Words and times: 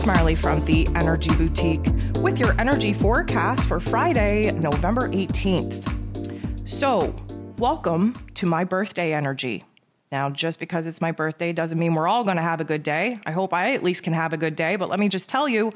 It's 0.00 0.06
Marley 0.06 0.34
from 0.34 0.64
the 0.64 0.88
Energy 0.94 1.30
Boutique 1.36 1.84
with 2.22 2.40
your 2.40 2.58
energy 2.58 2.94
forecast 2.94 3.68
for 3.68 3.78
Friday, 3.78 4.50
November 4.52 5.02
18th. 5.08 6.66
So, 6.66 7.14
welcome 7.58 8.14
to 8.32 8.46
my 8.46 8.64
birthday 8.64 9.12
energy. 9.12 9.62
Now, 10.10 10.30
just 10.30 10.58
because 10.58 10.86
it's 10.86 11.02
my 11.02 11.12
birthday 11.12 11.52
doesn't 11.52 11.78
mean 11.78 11.92
we're 11.92 12.08
all 12.08 12.24
going 12.24 12.38
to 12.38 12.42
have 12.42 12.62
a 12.62 12.64
good 12.64 12.82
day. 12.82 13.20
I 13.26 13.32
hope 13.32 13.52
I 13.52 13.74
at 13.74 13.82
least 13.82 14.02
can 14.02 14.14
have 14.14 14.32
a 14.32 14.38
good 14.38 14.56
day, 14.56 14.76
but 14.76 14.88
let 14.88 14.98
me 14.98 15.10
just 15.10 15.28
tell 15.28 15.46
you 15.46 15.70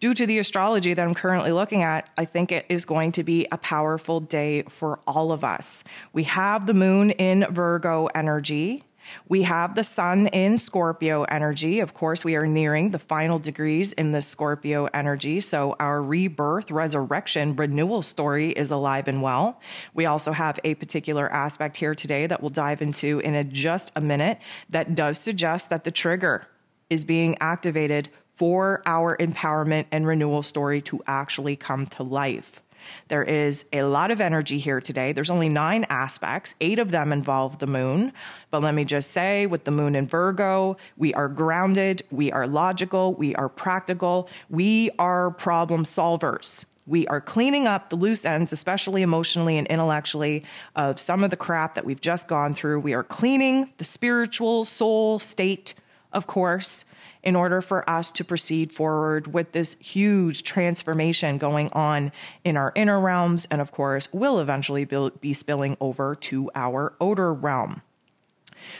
due 0.00 0.12
to 0.12 0.26
the 0.26 0.38
astrology 0.38 0.92
that 0.92 1.02
I'm 1.02 1.14
currently 1.14 1.52
looking 1.52 1.82
at, 1.82 2.10
I 2.18 2.26
think 2.26 2.52
it 2.52 2.66
is 2.68 2.84
going 2.84 3.12
to 3.12 3.24
be 3.24 3.46
a 3.50 3.56
powerful 3.56 4.20
day 4.20 4.64
for 4.68 5.00
all 5.06 5.32
of 5.32 5.44
us. 5.44 5.82
We 6.12 6.24
have 6.24 6.66
the 6.66 6.74
moon 6.74 7.10
in 7.12 7.46
Virgo 7.48 8.08
energy. 8.14 8.82
We 9.28 9.42
have 9.42 9.74
the 9.74 9.84
sun 9.84 10.26
in 10.28 10.58
Scorpio 10.58 11.24
energy. 11.24 11.80
Of 11.80 11.94
course, 11.94 12.24
we 12.24 12.36
are 12.36 12.46
nearing 12.46 12.90
the 12.90 12.98
final 12.98 13.38
degrees 13.38 13.92
in 13.92 14.12
the 14.12 14.22
Scorpio 14.22 14.86
energy. 14.94 15.40
So 15.40 15.76
our 15.80 16.02
rebirth, 16.02 16.70
resurrection, 16.70 17.56
renewal 17.56 18.02
story 18.02 18.52
is 18.52 18.70
alive 18.70 19.08
and 19.08 19.22
well. 19.22 19.60
We 19.94 20.06
also 20.06 20.32
have 20.32 20.58
a 20.64 20.74
particular 20.74 21.32
aspect 21.32 21.76
here 21.76 21.94
today 21.94 22.26
that 22.26 22.40
we'll 22.40 22.50
dive 22.50 22.82
into 22.82 23.20
in 23.20 23.34
a, 23.34 23.44
just 23.44 23.92
a 23.96 24.00
minute 24.00 24.38
that 24.68 24.94
does 24.94 25.18
suggest 25.18 25.70
that 25.70 25.84
the 25.84 25.90
trigger 25.90 26.44
is 26.88 27.04
being 27.04 27.36
activated 27.40 28.08
for 28.34 28.82
our 28.86 29.16
empowerment 29.16 29.86
and 29.90 30.06
renewal 30.06 30.42
story 30.42 30.80
to 30.82 31.02
actually 31.06 31.56
come 31.56 31.86
to 31.86 32.02
life. 32.02 32.62
There 33.08 33.22
is 33.22 33.64
a 33.72 33.82
lot 33.84 34.10
of 34.10 34.20
energy 34.20 34.58
here 34.58 34.80
today. 34.80 35.12
There's 35.12 35.30
only 35.30 35.48
nine 35.48 35.86
aspects, 35.88 36.54
eight 36.60 36.78
of 36.78 36.90
them 36.90 37.12
involve 37.12 37.58
the 37.58 37.66
moon. 37.66 38.12
But 38.50 38.62
let 38.62 38.74
me 38.74 38.84
just 38.84 39.10
say, 39.10 39.46
with 39.46 39.64
the 39.64 39.70
moon 39.70 39.94
in 39.94 40.06
Virgo, 40.06 40.76
we 40.96 41.14
are 41.14 41.28
grounded, 41.28 42.02
we 42.10 42.32
are 42.32 42.46
logical, 42.46 43.14
we 43.14 43.34
are 43.34 43.48
practical, 43.48 44.28
we 44.48 44.90
are 44.98 45.30
problem 45.30 45.84
solvers. 45.84 46.66
We 46.88 47.06
are 47.08 47.20
cleaning 47.20 47.66
up 47.66 47.88
the 47.88 47.96
loose 47.96 48.24
ends, 48.24 48.52
especially 48.52 49.02
emotionally 49.02 49.58
and 49.58 49.66
intellectually, 49.66 50.44
of 50.76 51.00
some 51.00 51.24
of 51.24 51.30
the 51.30 51.36
crap 51.36 51.74
that 51.74 51.84
we've 51.84 52.00
just 52.00 52.28
gone 52.28 52.54
through. 52.54 52.80
We 52.80 52.94
are 52.94 53.02
cleaning 53.02 53.72
the 53.78 53.84
spiritual 53.84 54.64
soul 54.64 55.18
state, 55.18 55.74
of 56.12 56.26
course 56.28 56.84
in 57.26 57.34
order 57.34 57.60
for 57.60 57.88
us 57.90 58.12
to 58.12 58.24
proceed 58.24 58.72
forward 58.72 59.34
with 59.34 59.50
this 59.50 59.76
huge 59.80 60.44
transformation 60.44 61.38
going 61.38 61.68
on 61.72 62.12
in 62.44 62.56
our 62.56 62.70
inner 62.76 63.00
realms, 63.00 63.46
and 63.50 63.60
of 63.60 63.72
course, 63.72 64.10
will 64.14 64.38
eventually 64.38 64.84
be 65.20 65.34
spilling 65.34 65.76
over 65.80 66.14
to 66.14 66.48
our 66.54 66.94
outer 67.00 67.34
realm. 67.34 67.82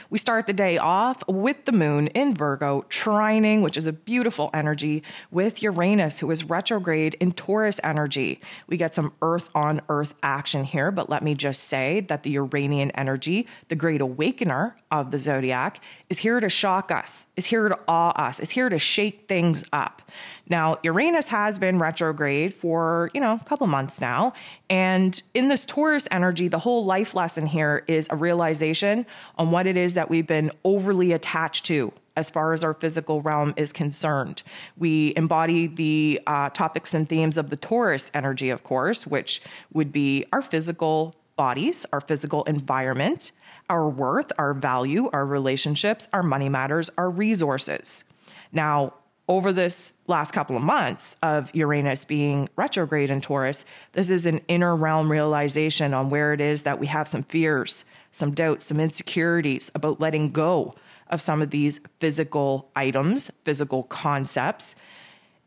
We 0.09 0.17
start 0.17 0.47
the 0.47 0.53
day 0.53 0.77
off 0.77 1.23
with 1.27 1.65
the 1.65 1.71
moon 1.71 2.07
in 2.07 2.35
Virgo, 2.35 2.85
trining, 2.89 3.61
which 3.61 3.77
is 3.77 3.87
a 3.87 3.93
beautiful 3.93 4.49
energy, 4.53 5.03
with 5.31 5.61
Uranus, 5.61 6.19
who 6.19 6.31
is 6.31 6.43
retrograde 6.43 7.15
in 7.15 7.31
Taurus 7.31 7.79
energy. 7.83 8.39
We 8.67 8.77
get 8.77 8.95
some 8.95 9.13
earth 9.21 9.49
on 9.53 9.81
earth 9.89 10.15
action 10.23 10.63
here, 10.63 10.91
but 10.91 11.09
let 11.09 11.23
me 11.23 11.35
just 11.35 11.63
say 11.63 12.01
that 12.01 12.23
the 12.23 12.31
Uranian 12.31 12.91
energy, 12.91 13.47
the 13.67 13.75
great 13.75 14.01
awakener 14.01 14.75
of 14.91 15.11
the 15.11 15.19
zodiac, 15.19 15.81
is 16.09 16.19
here 16.19 16.39
to 16.39 16.49
shock 16.49 16.91
us, 16.91 17.27
is 17.35 17.47
here 17.47 17.69
to 17.69 17.79
awe 17.87 18.11
us, 18.11 18.39
is 18.39 18.51
here 18.51 18.69
to 18.69 18.79
shake 18.79 19.27
things 19.27 19.63
up. 19.71 20.01
Now, 20.49 20.77
Uranus 20.83 21.27
has 21.29 21.59
been 21.59 21.79
retrograde 21.79 22.53
for, 22.53 23.09
you 23.13 23.19
know, 23.19 23.33
a 23.33 23.45
couple 23.45 23.67
months 23.67 23.99
now. 23.99 24.33
And 24.69 25.21
in 25.33 25.49
this 25.49 25.65
Taurus 25.65 26.07
energy, 26.11 26.47
the 26.47 26.59
whole 26.59 26.85
life 26.85 27.15
lesson 27.15 27.47
here 27.47 27.83
is 27.87 28.07
a 28.09 28.15
realization 28.15 29.05
on 29.37 29.51
what 29.51 29.67
it 29.67 29.77
is 29.77 29.93
that 29.95 30.09
we've 30.09 30.27
been 30.27 30.51
overly 30.63 31.11
attached 31.11 31.65
to 31.65 31.91
as 32.15 32.31
far 32.31 32.51
as 32.51 32.63
our 32.63 32.73
physical 32.73 33.21
realm 33.21 33.53
is 33.57 33.71
concerned. 33.71 34.41
We 34.75 35.13
embody 35.15 35.67
the 35.67 36.19
uh, 36.25 36.49
topics 36.49 36.93
and 36.93 37.07
themes 37.07 37.37
of 37.37 37.51
the 37.51 37.55
Taurus 37.55 38.09
energy, 38.13 38.49
of 38.49 38.63
course, 38.63 39.05
which 39.05 39.41
would 39.71 39.91
be 39.91 40.25
our 40.33 40.41
physical 40.41 41.15
bodies, 41.35 41.85
our 41.93 42.01
physical 42.01 42.43
environment, 42.45 43.31
our 43.69 43.87
worth, 43.87 44.31
our 44.39 44.55
value, 44.55 45.09
our 45.13 45.25
relationships, 45.25 46.09
our 46.11 46.23
money 46.23 46.49
matters, 46.49 46.89
our 46.97 47.09
resources. 47.09 48.03
Now, 48.51 48.93
over 49.27 49.51
this 49.51 49.93
last 50.07 50.31
couple 50.31 50.55
of 50.55 50.63
months 50.63 51.17
of 51.21 51.53
Uranus 51.53 52.05
being 52.05 52.49
retrograde 52.55 53.09
in 53.09 53.19
Taurus, 53.19 53.65
this 53.91 54.09
is 54.09 54.25
an 54.25 54.39
inner 54.47 54.75
realm 54.75 55.11
realization 55.11 55.93
on 55.93 56.09
where 56.09 56.33
it 56.33 56.39
is 56.39 56.63
that 56.63 56.79
we 56.79 56.87
have 56.87 57.07
some 57.07 57.23
fears, 57.23 57.83
some 58.11 58.31
doubts, 58.31 58.65
some 58.65 58.79
insecurities 58.79 59.69
about 59.75 59.99
letting 59.99 60.31
go 60.31 60.73
of 61.09 61.19
some 61.19 61.41
of 61.41 61.49
these 61.49 61.81
physical 61.99 62.69
items, 62.75 63.29
physical 63.43 63.83
concepts. 63.83 64.75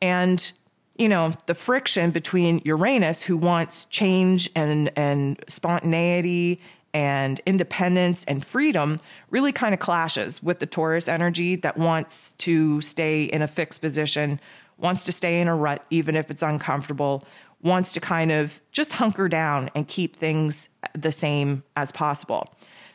And, 0.02 0.50
you 0.96 1.08
know, 1.08 1.34
the 1.46 1.54
friction 1.54 2.10
between 2.10 2.60
Uranus, 2.64 3.22
who 3.22 3.36
wants 3.36 3.86
change 3.86 4.50
and, 4.54 4.90
and 4.96 5.42
spontaneity 5.48 6.60
and 6.92 7.40
independence 7.46 8.24
and 8.24 8.44
freedom 8.44 9.00
really 9.30 9.52
kind 9.52 9.74
of 9.74 9.80
clashes 9.80 10.42
with 10.42 10.58
the 10.58 10.66
Taurus 10.66 11.08
energy 11.08 11.56
that 11.56 11.76
wants 11.76 12.32
to 12.32 12.80
stay 12.80 13.24
in 13.24 13.42
a 13.42 13.48
fixed 13.48 13.80
position, 13.80 14.40
wants 14.78 15.04
to 15.04 15.12
stay 15.12 15.40
in 15.40 15.48
a 15.48 15.54
rut, 15.54 15.84
even 15.90 16.16
if 16.16 16.30
it's 16.30 16.42
uncomfortable, 16.42 17.22
wants 17.62 17.92
to 17.92 18.00
kind 18.00 18.32
of 18.32 18.60
just 18.72 18.94
hunker 18.94 19.28
down 19.28 19.70
and 19.74 19.86
keep 19.86 20.16
things 20.16 20.70
the 20.94 21.12
same 21.12 21.62
as 21.76 21.92
possible. 21.92 22.48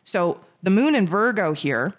So 0.04 0.42
the 0.64 0.72
moon 0.72 0.96
in 0.96 1.06
Virgo 1.06 1.54
here, 1.54 1.94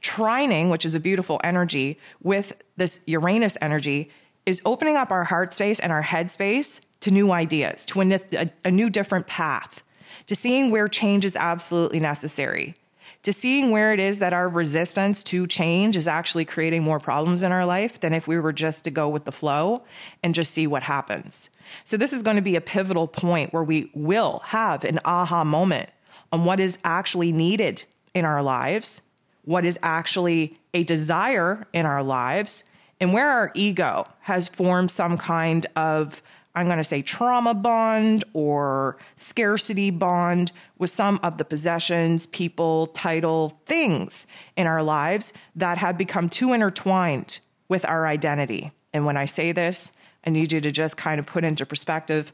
trining, 0.00 0.70
which 0.70 0.84
is 0.84 0.94
a 0.94 1.00
beautiful 1.00 1.40
energy, 1.42 1.98
with 2.22 2.52
this 2.76 3.02
Uranus 3.06 3.56
energy, 3.60 4.10
is 4.46 4.62
opening 4.64 4.96
up 4.96 5.10
our 5.10 5.24
heart 5.24 5.52
space 5.52 5.80
and 5.80 5.92
our 5.92 6.02
head 6.02 6.30
space 6.30 6.80
to 7.00 7.10
new 7.10 7.32
ideas, 7.32 7.84
to 7.86 8.00
a, 8.00 8.50
a, 8.64 8.70
new 8.70 8.90
different 8.90 9.26
path 9.26 9.82
to 10.28 10.34
seeing 10.34 10.70
where 10.70 10.86
change 10.86 11.24
is 11.24 11.36
absolutely 11.36 11.98
necessary, 11.98 12.74
to 13.22 13.32
seeing 13.32 13.70
where 13.70 13.92
it 13.92 13.98
is 13.98 14.20
that 14.20 14.34
our 14.34 14.48
resistance 14.48 15.22
to 15.24 15.46
change 15.46 15.96
is 15.96 16.06
actually 16.06 16.44
creating 16.44 16.82
more 16.82 17.00
problems 17.00 17.42
in 17.42 17.50
our 17.50 17.64
life 17.64 17.98
than 17.98 18.12
if 18.12 18.28
we 18.28 18.38
were 18.38 18.52
just 18.52 18.84
to 18.84 18.90
go 18.90 19.08
with 19.08 19.24
the 19.24 19.32
flow 19.32 19.82
and 20.22 20.34
just 20.34 20.52
see 20.52 20.66
what 20.66 20.84
happens. 20.84 21.50
So, 21.84 21.96
this 21.96 22.12
is 22.12 22.22
going 22.22 22.36
to 22.36 22.42
be 22.42 22.56
a 22.56 22.60
pivotal 22.60 23.08
point 23.08 23.52
where 23.52 23.64
we 23.64 23.90
will 23.94 24.40
have 24.46 24.84
an 24.84 25.00
aha 25.04 25.44
moment 25.44 25.90
on 26.30 26.44
what 26.44 26.60
is 26.60 26.78
actually 26.84 27.32
needed 27.32 27.84
in 28.14 28.24
our 28.24 28.42
lives, 28.42 29.08
what 29.44 29.64
is 29.64 29.78
actually 29.82 30.58
a 30.74 30.84
desire 30.84 31.66
in 31.72 31.86
our 31.86 32.02
lives, 32.02 32.64
and 33.00 33.14
where 33.14 33.30
our 33.30 33.50
ego 33.54 34.06
has 34.20 34.46
formed 34.46 34.90
some 34.90 35.16
kind 35.16 35.66
of 35.74 36.22
I'm 36.58 36.66
going 36.66 36.78
to 36.78 36.84
say 36.84 37.02
trauma 37.02 37.54
bond 37.54 38.24
or 38.32 38.98
scarcity 39.16 39.90
bond 39.90 40.52
with 40.76 40.90
some 40.90 41.20
of 41.22 41.38
the 41.38 41.44
possessions, 41.44 42.26
people, 42.26 42.88
title, 42.88 43.60
things 43.66 44.26
in 44.56 44.66
our 44.66 44.82
lives 44.82 45.32
that 45.54 45.78
have 45.78 45.96
become 45.96 46.28
too 46.28 46.52
intertwined 46.52 47.40
with 47.68 47.84
our 47.84 48.06
identity. 48.06 48.72
And 48.92 49.06
when 49.06 49.16
I 49.16 49.26
say 49.26 49.52
this, 49.52 49.92
I 50.26 50.30
need 50.30 50.52
you 50.52 50.60
to 50.60 50.70
just 50.70 50.96
kind 50.96 51.20
of 51.20 51.26
put 51.26 51.44
into 51.44 51.64
perspective 51.64 52.32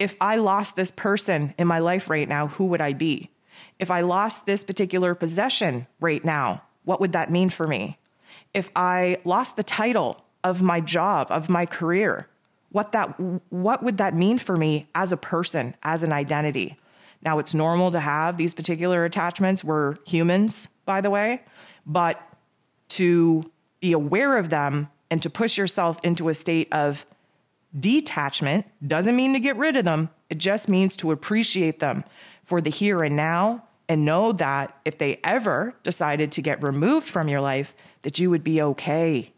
if 0.00 0.16
I 0.18 0.36
lost 0.36 0.74
this 0.76 0.90
person 0.90 1.54
in 1.58 1.68
my 1.68 1.78
life 1.78 2.08
right 2.08 2.26
now, 2.26 2.48
who 2.48 2.66
would 2.68 2.80
I 2.80 2.94
be? 2.94 3.30
If 3.78 3.90
I 3.90 4.00
lost 4.00 4.46
this 4.46 4.64
particular 4.64 5.14
possession 5.14 5.86
right 6.00 6.24
now, 6.24 6.62
what 6.84 7.00
would 7.00 7.12
that 7.12 7.30
mean 7.30 7.50
for 7.50 7.66
me? 7.66 7.98
If 8.54 8.70
I 8.74 9.18
lost 9.24 9.56
the 9.56 9.62
title 9.62 10.24
of 10.42 10.62
my 10.62 10.80
job, 10.80 11.26
of 11.30 11.50
my 11.50 11.66
career, 11.66 12.28
what 12.70 12.92
that 12.92 13.18
what 13.50 13.82
would 13.82 13.98
that 13.98 14.14
mean 14.14 14.38
for 14.38 14.56
me 14.56 14.88
as 14.94 15.12
a 15.12 15.16
person, 15.16 15.74
as 15.82 16.02
an 16.02 16.12
identity? 16.12 16.78
Now 17.22 17.38
it's 17.38 17.54
normal 17.54 17.90
to 17.90 18.00
have 18.00 18.36
these 18.36 18.54
particular 18.54 19.04
attachments. 19.04 19.62
We're 19.62 19.96
humans, 20.06 20.68
by 20.84 21.00
the 21.00 21.10
way, 21.10 21.42
but 21.84 22.20
to 22.90 23.50
be 23.80 23.92
aware 23.92 24.38
of 24.38 24.50
them 24.50 24.88
and 25.10 25.20
to 25.22 25.30
push 25.30 25.58
yourself 25.58 25.98
into 26.02 26.28
a 26.28 26.34
state 26.34 26.68
of 26.72 27.06
detachment 27.78 28.66
doesn't 28.86 29.16
mean 29.16 29.32
to 29.32 29.40
get 29.40 29.56
rid 29.56 29.76
of 29.76 29.84
them. 29.84 30.10
It 30.28 30.38
just 30.38 30.68
means 30.68 30.96
to 30.96 31.10
appreciate 31.10 31.78
them 31.78 32.04
for 32.44 32.60
the 32.60 32.70
here 32.70 33.02
and 33.02 33.16
now 33.16 33.64
and 33.88 34.04
know 34.04 34.32
that 34.32 34.76
if 34.84 34.98
they 34.98 35.20
ever 35.24 35.74
decided 35.82 36.30
to 36.32 36.42
get 36.42 36.62
removed 36.62 37.08
from 37.08 37.28
your 37.28 37.40
life, 37.40 37.74
that 38.02 38.18
you 38.18 38.30
would 38.30 38.44
be 38.44 38.62
okay. 38.62 39.32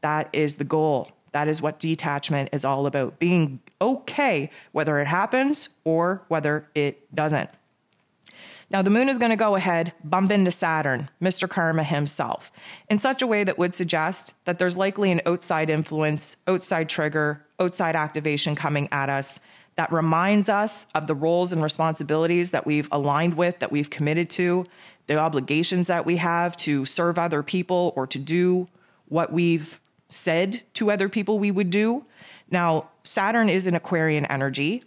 That 0.00 0.28
is 0.32 0.56
the 0.56 0.64
goal. 0.64 1.10
That 1.36 1.48
is 1.48 1.60
what 1.60 1.78
detachment 1.78 2.48
is 2.50 2.64
all 2.64 2.86
about 2.86 3.18
being 3.18 3.60
okay, 3.78 4.48
whether 4.72 4.98
it 5.00 5.06
happens 5.06 5.68
or 5.84 6.22
whether 6.28 6.66
it 6.74 7.14
doesn't. 7.14 7.50
Now, 8.70 8.80
the 8.80 8.88
moon 8.88 9.10
is 9.10 9.18
going 9.18 9.32
to 9.32 9.36
go 9.36 9.54
ahead, 9.54 9.92
bump 10.02 10.32
into 10.32 10.50
Saturn, 10.50 11.10
Mr. 11.20 11.46
Karma 11.46 11.84
himself, 11.84 12.50
in 12.88 12.98
such 12.98 13.20
a 13.20 13.26
way 13.26 13.44
that 13.44 13.58
would 13.58 13.74
suggest 13.74 14.34
that 14.46 14.58
there's 14.58 14.78
likely 14.78 15.12
an 15.12 15.20
outside 15.26 15.68
influence, 15.68 16.38
outside 16.48 16.88
trigger, 16.88 17.44
outside 17.60 17.96
activation 17.96 18.54
coming 18.54 18.88
at 18.90 19.10
us 19.10 19.38
that 19.74 19.92
reminds 19.92 20.48
us 20.48 20.86
of 20.94 21.06
the 21.06 21.14
roles 21.14 21.52
and 21.52 21.62
responsibilities 21.62 22.52
that 22.52 22.64
we've 22.64 22.88
aligned 22.90 23.34
with, 23.34 23.58
that 23.58 23.70
we've 23.70 23.90
committed 23.90 24.30
to, 24.30 24.64
the 25.06 25.18
obligations 25.18 25.88
that 25.88 26.06
we 26.06 26.16
have 26.16 26.56
to 26.56 26.86
serve 26.86 27.18
other 27.18 27.42
people 27.42 27.92
or 27.94 28.06
to 28.06 28.18
do 28.18 28.68
what 29.08 29.34
we've 29.34 29.80
said 30.08 30.62
to 30.74 30.90
other 30.90 31.08
people 31.08 31.38
we 31.38 31.50
would 31.50 31.70
do. 31.70 32.04
Now, 32.50 32.90
Saturn 33.02 33.48
is 33.48 33.66
an 33.66 33.74
Aquarian 33.74 34.26
energy. 34.26 34.82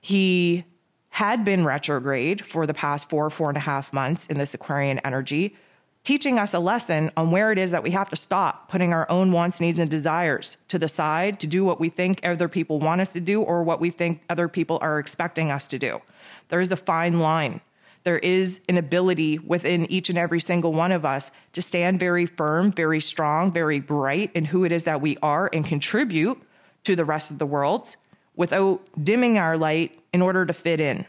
He 0.00 0.64
had 1.10 1.44
been 1.44 1.64
retrograde 1.64 2.44
for 2.44 2.66
the 2.66 2.74
past 2.74 3.08
four, 3.08 3.30
four 3.30 3.48
and 3.48 3.56
a 3.56 3.60
half 3.60 3.92
months 3.92 4.26
in 4.26 4.38
this 4.38 4.54
Aquarian 4.54 4.98
energy, 4.98 5.56
teaching 6.02 6.38
us 6.38 6.52
a 6.52 6.58
lesson 6.58 7.10
on 7.16 7.30
where 7.30 7.50
it 7.50 7.58
is 7.58 7.70
that 7.70 7.82
we 7.82 7.90
have 7.92 8.10
to 8.10 8.16
stop 8.16 8.68
putting 8.68 8.92
our 8.92 9.10
own 9.10 9.32
wants, 9.32 9.60
needs, 9.60 9.78
and 9.78 9.90
desires 9.90 10.58
to 10.68 10.78
the 10.78 10.88
side 10.88 11.40
to 11.40 11.46
do 11.46 11.64
what 11.64 11.80
we 11.80 11.88
think 11.88 12.20
other 12.22 12.48
people 12.48 12.78
want 12.78 13.00
us 13.00 13.12
to 13.12 13.20
do 13.20 13.40
or 13.42 13.62
what 13.62 13.80
we 13.80 13.90
think 13.90 14.20
other 14.28 14.46
people 14.46 14.78
are 14.82 14.98
expecting 14.98 15.50
us 15.50 15.66
to 15.66 15.78
do. 15.78 16.00
There 16.48 16.60
is 16.60 16.70
a 16.70 16.76
fine 16.76 17.18
line. 17.18 17.60
There 18.06 18.18
is 18.20 18.60
an 18.68 18.78
ability 18.78 19.40
within 19.40 19.90
each 19.90 20.10
and 20.10 20.16
every 20.16 20.38
single 20.38 20.72
one 20.72 20.92
of 20.92 21.04
us 21.04 21.32
to 21.54 21.60
stand 21.60 21.98
very 21.98 22.24
firm, 22.24 22.70
very 22.70 23.00
strong, 23.00 23.50
very 23.50 23.80
bright 23.80 24.30
in 24.32 24.44
who 24.44 24.64
it 24.64 24.70
is 24.70 24.84
that 24.84 25.00
we 25.00 25.18
are 25.24 25.50
and 25.52 25.66
contribute 25.66 26.40
to 26.84 26.94
the 26.94 27.04
rest 27.04 27.32
of 27.32 27.40
the 27.40 27.46
world 27.46 27.96
without 28.36 28.80
dimming 29.02 29.38
our 29.38 29.58
light 29.58 29.98
in 30.12 30.22
order 30.22 30.46
to 30.46 30.52
fit 30.52 30.78
in. 30.78 31.04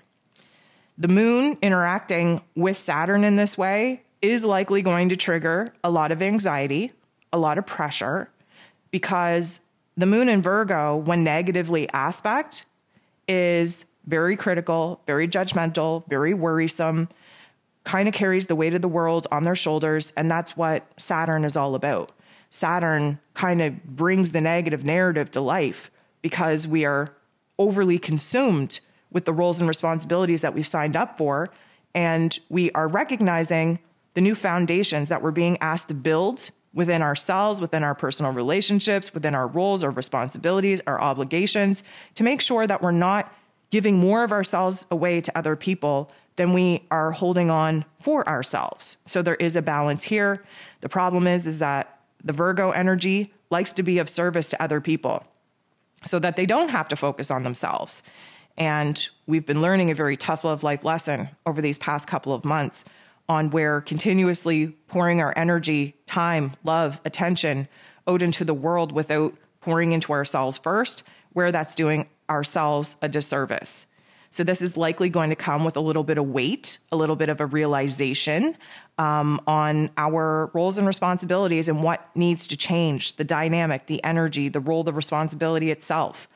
The 0.97 1.07
moon 1.07 1.59
interacting 1.61 2.41
with 2.55 2.77
Saturn 2.77 3.23
in 3.23 3.35
this 3.35 3.59
way 3.59 4.01
is 4.23 4.43
likely 4.43 4.81
going 4.81 5.09
to 5.09 5.15
trigger 5.15 5.71
a 5.83 5.91
lot 5.91 6.11
of 6.11 6.23
anxiety, 6.23 6.93
a 7.31 7.37
lot 7.37 7.59
of 7.59 7.67
pressure, 7.67 8.31
because 8.89 9.61
the 9.95 10.07
moon 10.07 10.29
in 10.29 10.41
Virgo, 10.41 10.95
when 10.97 11.23
negatively 11.23 11.87
aspect, 11.91 12.65
is 13.27 13.85
very 14.07 14.35
critical, 14.35 15.01
very 15.05 15.27
judgmental, 15.27 16.07
very 16.07 16.33
worrisome, 16.33 17.09
kind 17.83 18.07
of 18.07 18.13
carries 18.13 18.47
the 18.47 18.55
weight 18.55 18.73
of 18.73 18.81
the 18.81 18.87
world 18.87 19.27
on 19.31 19.43
their 19.43 19.55
shoulders. 19.55 20.11
And 20.17 20.31
that's 20.31 20.57
what 20.57 20.85
Saturn 20.97 21.45
is 21.45 21.55
all 21.55 21.75
about. 21.75 22.11
Saturn 22.49 23.19
kind 23.33 23.61
of 23.61 23.83
brings 23.83 24.31
the 24.31 24.41
negative 24.41 24.83
narrative 24.83 25.29
to 25.31 25.41
life 25.41 25.91
because 26.21 26.67
we 26.67 26.85
are 26.85 27.09
overly 27.59 27.99
consumed 27.99 28.79
with 29.11 29.25
the 29.25 29.33
roles 29.33 29.59
and 29.59 29.67
responsibilities 29.67 30.41
that 30.41 30.53
we've 30.53 30.67
signed 30.67 30.95
up 30.95 31.17
for. 31.17 31.49
And 31.93 32.37
we 32.49 32.71
are 32.71 32.87
recognizing 32.87 33.79
the 34.13 34.21
new 34.21 34.35
foundations 34.35 35.09
that 35.09 35.21
we're 35.21 35.31
being 35.31 35.57
asked 35.59 35.89
to 35.89 35.93
build 35.93 36.51
within 36.73 37.01
ourselves, 37.01 37.59
within 37.59 37.83
our 37.83 37.95
personal 37.95 38.31
relationships, 38.31 39.13
within 39.13 39.33
our 39.33 39.47
roles, 39.47 39.83
our 39.83 39.91
responsibilities, 39.91 40.81
our 40.87 40.99
obligations, 40.99 41.83
to 42.15 42.23
make 42.23 42.41
sure 42.41 42.67
that 42.67 42.81
we're 42.81 42.91
not 42.91 43.33
giving 43.69 43.97
more 43.97 44.23
of 44.23 44.31
ourselves 44.31 44.85
away 44.89 45.21
to 45.21 45.37
other 45.37 45.55
people 45.55 46.11
than 46.37 46.53
we 46.53 46.85
are 46.91 47.11
holding 47.11 47.49
on 47.49 47.83
for 47.99 48.27
ourselves. 48.27 48.97
So 49.05 49.21
there 49.21 49.35
is 49.35 49.55
a 49.55 49.61
balance 49.61 50.03
here. 50.03 50.43
The 50.81 50.89
problem 50.89 51.27
is 51.27 51.47
is 51.47 51.59
that 51.59 51.99
the 52.23 52.33
Virgo 52.33 52.71
energy 52.71 53.33
likes 53.49 53.71
to 53.73 53.83
be 53.83 53.97
of 53.99 54.09
service 54.09 54.49
to 54.49 54.61
other 54.61 54.79
people 54.79 55.25
so 56.03 56.19
that 56.19 56.35
they 56.35 56.45
don't 56.45 56.69
have 56.69 56.87
to 56.89 56.95
focus 56.95 57.31
on 57.31 57.43
themselves. 57.43 58.03
And 58.57 59.07
we've 59.25 59.45
been 59.45 59.61
learning 59.61 59.91
a 59.91 59.95
very 59.95 60.17
tough 60.17 60.43
love 60.43 60.63
life 60.63 60.83
lesson 60.83 61.29
over 61.45 61.61
these 61.61 61.77
past 61.77 62.07
couple 62.07 62.33
of 62.33 62.45
months 62.45 62.85
on 63.29 63.49
where 63.49 63.81
continuously 63.81 64.67
pouring 64.87 65.19
our 65.19 65.33
energy, 65.37 65.95
time, 66.05 66.53
love, 66.63 67.01
attention 67.03 67.67
out 68.07 68.21
into 68.21 68.45
the 68.45 68.53
world 68.53 68.91
without 68.91 69.35
pouring 69.59 69.91
into 69.91 70.13
ourselves 70.13 70.57
first, 70.57 71.03
where 71.33 71.51
that's 71.51 71.75
doing 71.75 72.07
ourselves 72.29 72.97
a 73.01 73.09
disservice. 73.09 73.87
So, 74.29 74.43
this 74.43 74.61
is 74.61 74.75
likely 74.75 75.09
going 75.09 75.29
to 75.29 75.35
come 75.35 75.63
with 75.63 75.77
a 75.77 75.79
little 75.79 76.03
bit 76.03 76.17
of 76.17 76.27
weight, 76.27 76.79
a 76.91 76.97
little 76.97 77.15
bit 77.15 77.29
of 77.29 77.39
a 77.39 77.45
realization 77.45 78.55
um, 78.97 79.41
on 79.47 79.89
our 79.97 80.51
roles 80.53 80.77
and 80.77 80.85
responsibilities 80.85 81.69
and 81.69 81.81
what 81.81 82.09
needs 82.15 82.45
to 82.47 82.57
change 82.57 83.15
the 83.15 83.23
dynamic, 83.23 83.87
the 83.87 84.03
energy, 84.03 84.49
the 84.49 84.59
role, 84.59 84.83
the 84.83 84.93
responsibility 84.93 85.71
itself. 85.71 86.27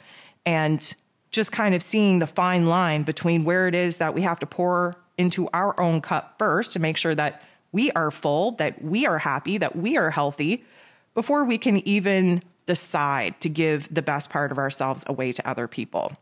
And 0.45 0.93
just 1.31 1.51
kind 1.51 1.73
of 1.75 1.81
seeing 1.81 2.19
the 2.19 2.27
fine 2.27 2.67
line 2.67 3.03
between 3.03 3.43
where 3.43 3.67
it 3.67 3.75
is 3.75 3.97
that 3.97 4.13
we 4.13 4.21
have 4.21 4.39
to 4.39 4.45
pour 4.45 4.95
into 5.17 5.47
our 5.53 5.79
own 5.79 6.01
cup 6.01 6.35
first 6.37 6.73
to 6.73 6.79
make 6.79 6.97
sure 6.97 7.15
that 7.15 7.43
we 7.71 7.91
are 7.91 8.11
full, 8.11 8.51
that 8.53 8.83
we 8.83 9.05
are 9.05 9.17
happy, 9.17 9.57
that 9.57 9.75
we 9.75 9.97
are 9.97 10.09
healthy 10.09 10.63
before 11.13 11.43
we 11.45 11.57
can 11.57 11.85
even 11.87 12.41
decide 12.71 13.37
to 13.41 13.49
give 13.49 13.93
the 13.93 14.01
best 14.01 14.29
part 14.29 14.49
of 14.49 14.57
ourselves 14.57 15.03
away 15.05 15.33
to 15.33 15.45
other 15.45 15.67
people. 15.67 16.13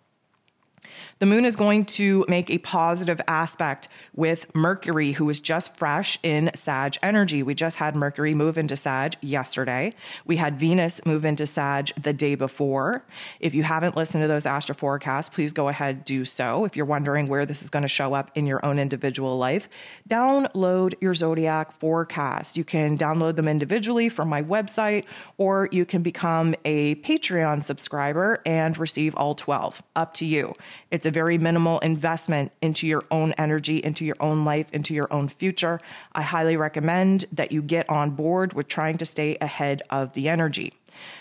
The 1.20 1.26
moon 1.26 1.46
is 1.46 1.56
going 1.56 1.86
to 1.86 2.26
make 2.28 2.50
a 2.50 2.58
positive 2.60 3.22
aspect 3.28 3.88
with 4.16 4.54
Mercury, 4.56 5.14
who 5.14 5.30
is 5.30 5.40
just 5.40 5.76
fresh 5.78 6.18
in 6.24 6.52
Sag 6.56 6.96
energy. 7.02 7.44
We 7.44 7.56
just 7.56 7.78
had 7.78 7.96
Mercury 7.96 8.34
move 8.34 8.58
into 8.58 8.76
Sag 8.76 9.16
yesterday. 9.22 9.94
We 10.26 10.38
had 10.38 10.60
Venus 10.60 11.06
move 11.06 11.26
into 11.26 11.46
Sag 11.46 11.92
the 12.02 12.14
day 12.14 12.36
before. 12.36 13.06
If 13.40 13.54
you 13.54 13.64
haven't 13.64 13.96
listened 13.96 14.24
to 14.24 14.28
those 14.28 14.46
astro 14.46 14.76
forecasts, 14.76 15.30
please 15.30 15.54
go 15.54 15.68
ahead 15.68 16.06
do 16.06 16.26
so. 16.26 16.66
If 16.66 16.76
you're 16.76 16.86
wondering 16.86 17.28
where 17.28 17.46
this 17.46 17.62
is 17.62 17.70
going 17.70 17.84
to 17.84 17.88
show 17.88 18.14
up 18.14 18.32
in 18.36 18.46
your 18.46 18.66
own 18.66 18.80
individual 18.80 19.38
life, 19.38 19.70
download 20.10 20.94
your 21.02 21.14
zodiac 21.14 21.72
forecast. 21.72 22.58
You 22.58 22.64
can 22.64 22.98
download 22.98 23.36
them 23.36 23.48
individually 23.48 24.10
from 24.10 24.30
my 24.30 24.42
website, 24.42 25.06
or 25.38 25.70
you 25.72 25.86
can 25.86 26.02
become 26.02 26.56
a 26.66 26.96
Patreon 26.96 27.64
subscriber 27.64 28.42
and 28.46 28.78
receive 28.78 29.16
all 29.16 29.36
12. 29.36 29.84
Up 29.96 30.14
to 30.16 30.26
you. 30.26 30.54
It's 30.92 31.06
a 31.06 31.12
very 31.12 31.38
minimal 31.38 31.80
investment 31.80 32.52
into 32.62 32.88
your 32.88 33.04
own 33.12 33.34
energy, 33.38 33.84
into 33.84 34.06
your 34.06 34.16
own 34.20 34.44
life, 34.44 34.70
into 34.74 34.94
your 34.94 35.12
own 35.14 35.28
future. 35.28 35.80
I 36.14 36.24
highly 36.24 36.58
recommend 36.58 37.26
that 37.32 37.52
you 37.52 37.62
get 37.62 37.90
on 37.90 38.12
board 38.12 38.54
with 38.54 38.68
trying 38.68 38.98
to 38.98 39.06
stay 39.06 39.38
ahead 39.40 39.84
of 39.90 40.14
the 40.14 40.30
energy. 40.30 40.74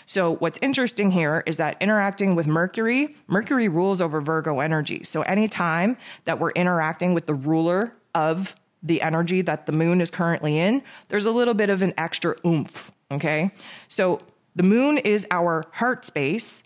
So, 0.05 0.35
what's 0.35 0.59
interesting 0.61 1.11
here 1.11 1.43
is 1.45 1.57
that 1.57 1.77
interacting 1.79 2.35
with 2.35 2.47
Mercury, 2.47 3.15
Mercury 3.27 3.67
rules 3.67 4.01
over 4.01 4.19
Virgo 4.21 4.59
energy. 4.59 5.03
So, 5.03 5.21
anytime 5.21 5.97
that 6.25 6.39
we're 6.39 6.51
interacting 6.51 7.13
with 7.13 7.27
the 7.27 7.33
ruler 7.33 7.93
of 8.15 8.55
the 8.81 9.01
energy 9.01 9.41
that 9.41 9.65
the 9.65 9.71
moon 9.71 10.01
is 10.01 10.09
currently 10.09 10.57
in, 10.57 10.81
there's 11.09 11.25
a 11.25 11.31
little 11.31 11.53
bit 11.53 11.69
of 11.69 11.81
an 11.81 11.93
extra 11.97 12.35
oomph. 12.45 12.91
Okay. 13.11 13.51
So, 13.87 14.19
the 14.55 14.63
moon 14.63 14.97
is 14.97 15.27
our 15.31 15.63
heart 15.73 16.05
space, 16.05 16.63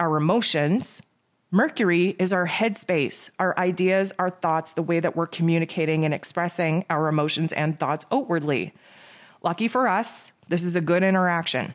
our 0.00 0.16
emotions, 0.16 1.02
Mercury 1.52 2.16
is 2.18 2.32
our 2.32 2.48
headspace, 2.48 3.30
our 3.38 3.56
ideas, 3.56 4.12
our 4.18 4.30
thoughts, 4.30 4.72
the 4.72 4.82
way 4.82 4.98
that 4.98 5.14
we're 5.14 5.26
communicating 5.26 6.04
and 6.04 6.12
expressing 6.12 6.84
our 6.90 7.08
emotions 7.08 7.52
and 7.52 7.78
thoughts 7.78 8.04
outwardly. 8.10 8.74
Lucky 9.42 9.68
for 9.68 9.86
us, 9.86 10.32
this 10.48 10.64
is 10.64 10.74
a 10.74 10.80
good 10.80 11.04
interaction. 11.04 11.74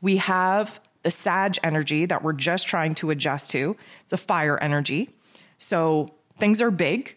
We 0.00 0.16
have 0.16 0.80
the 1.04 1.12
Sag 1.12 1.58
energy 1.62 2.06
that 2.06 2.24
we're 2.24 2.32
just 2.32 2.66
trying 2.66 2.96
to 2.96 3.10
adjust 3.10 3.52
to. 3.52 3.76
It's 4.02 4.12
a 4.12 4.16
fire 4.16 4.58
energy. 4.60 5.10
So 5.58 6.08
things 6.38 6.60
are 6.60 6.72
big, 6.72 7.16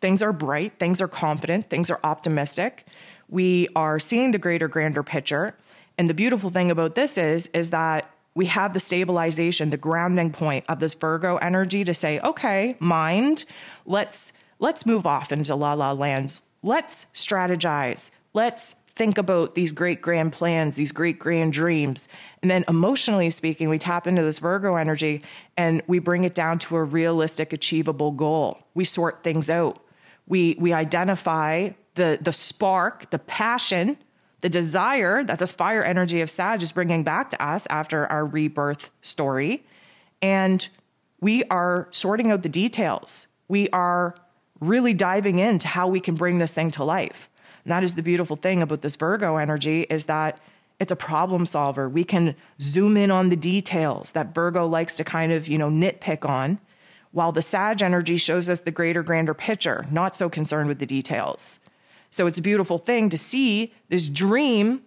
things 0.00 0.22
are 0.22 0.32
bright, 0.32 0.78
things 0.78 1.02
are 1.02 1.08
confident, 1.08 1.68
things 1.68 1.90
are 1.90 1.98
optimistic. 2.04 2.86
We 3.28 3.66
are 3.74 3.98
seeing 3.98 4.30
the 4.30 4.38
greater, 4.38 4.68
grander 4.68 5.02
picture. 5.02 5.56
And 5.98 6.08
the 6.08 6.14
beautiful 6.14 6.50
thing 6.50 6.70
about 6.70 6.94
this 6.94 7.18
is, 7.18 7.48
is 7.48 7.70
that 7.70 8.08
we 8.36 8.46
have 8.46 8.74
the 8.74 8.80
stabilization, 8.80 9.70
the 9.70 9.78
grounding 9.78 10.30
point 10.30 10.66
of 10.68 10.78
this 10.78 10.92
Virgo 10.92 11.38
energy 11.38 11.84
to 11.84 11.94
say, 11.94 12.20
okay, 12.20 12.76
mind, 12.78 13.46
let's 13.86 14.34
let's 14.58 14.84
move 14.84 15.06
off 15.06 15.32
into 15.32 15.54
la 15.54 15.72
la 15.72 15.92
lands. 15.92 16.42
Let's 16.62 17.06
strategize. 17.06 18.10
Let's 18.34 18.74
think 18.74 19.16
about 19.16 19.54
these 19.54 19.72
great 19.72 20.02
grand 20.02 20.34
plans, 20.34 20.76
these 20.76 20.92
great 20.92 21.18
grand 21.18 21.54
dreams. 21.54 22.10
And 22.42 22.50
then 22.50 22.64
emotionally 22.68 23.30
speaking, 23.30 23.70
we 23.70 23.78
tap 23.78 24.06
into 24.06 24.22
this 24.22 24.38
Virgo 24.38 24.76
energy 24.76 25.22
and 25.56 25.80
we 25.86 25.98
bring 25.98 26.24
it 26.24 26.34
down 26.34 26.58
to 26.60 26.76
a 26.76 26.84
realistic, 26.84 27.54
achievable 27.54 28.12
goal. 28.12 28.58
We 28.74 28.84
sort 28.84 29.24
things 29.24 29.48
out. 29.48 29.78
We 30.26 30.56
we 30.58 30.74
identify 30.74 31.70
the 31.94 32.18
the 32.20 32.32
spark, 32.32 33.08
the 33.08 33.18
passion 33.18 33.96
the 34.40 34.48
desire 34.48 35.24
that 35.24 35.38
this 35.38 35.52
fire 35.52 35.82
energy 35.82 36.20
of 36.20 36.30
Sag 36.30 36.62
is 36.62 36.72
bringing 36.72 37.02
back 37.02 37.30
to 37.30 37.42
us 37.42 37.66
after 37.70 38.06
our 38.06 38.26
rebirth 38.26 38.90
story. 39.00 39.64
And 40.20 40.68
we 41.20 41.44
are 41.44 41.88
sorting 41.90 42.30
out 42.30 42.42
the 42.42 42.48
details. 42.48 43.26
We 43.48 43.68
are 43.70 44.14
really 44.60 44.94
diving 44.94 45.38
into 45.38 45.68
how 45.68 45.88
we 45.88 46.00
can 46.00 46.14
bring 46.14 46.38
this 46.38 46.52
thing 46.52 46.70
to 46.72 46.84
life. 46.84 47.30
And 47.64 47.72
that 47.72 47.82
is 47.82 47.94
the 47.94 48.02
beautiful 48.02 48.36
thing 48.36 48.62
about 48.62 48.82
this 48.82 48.96
Virgo 48.96 49.36
energy 49.36 49.82
is 49.90 50.06
that 50.06 50.40
it's 50.78 50.92
a 50.92 50.96
problem 50.96 51.46
solver. 51.46 51.88
We 51.88 52.04
can 52.04 52.36
zoom 52.60 52.96
in 52.96 53.10
on 53.10 53.30
the 53.30 53.36
details 53.36 54.12
that 54.12 54.34
Virgo 54.34 54.66
likes 54.66 54.96
to 54.96 55.04
kind 55.04 55.32
of, 55.32 55.48
you 55.48 55.56
know, 55.58 55.70
nitpick 55.70 56.28
on, 56.28 56.58
while 57.12 57.32
the 57.32 57.42
Sag 57.42 57.80
energy 57.80 58.18
shows 58.18 58.50
us 58.50 58.60
the 58.60 58.70
greater, 58.70 59.02
grander 59.02 59.32
picture, 59.32 59.86
not 59.90 60.14
so 60.14 60.28
concerned 60.28 60.68
with 60.68 60.78
the 60.78 60.86
details. 60.86 61.60
So 62.10 62.26
it's 62.26 62.38
a 62.38 62.42
beautiful 62.42 62.78
thing 62.78 63.08
to 63.10 63.18
see 63.18 63.74
this 63.88 64.08
dream 64.08 64.82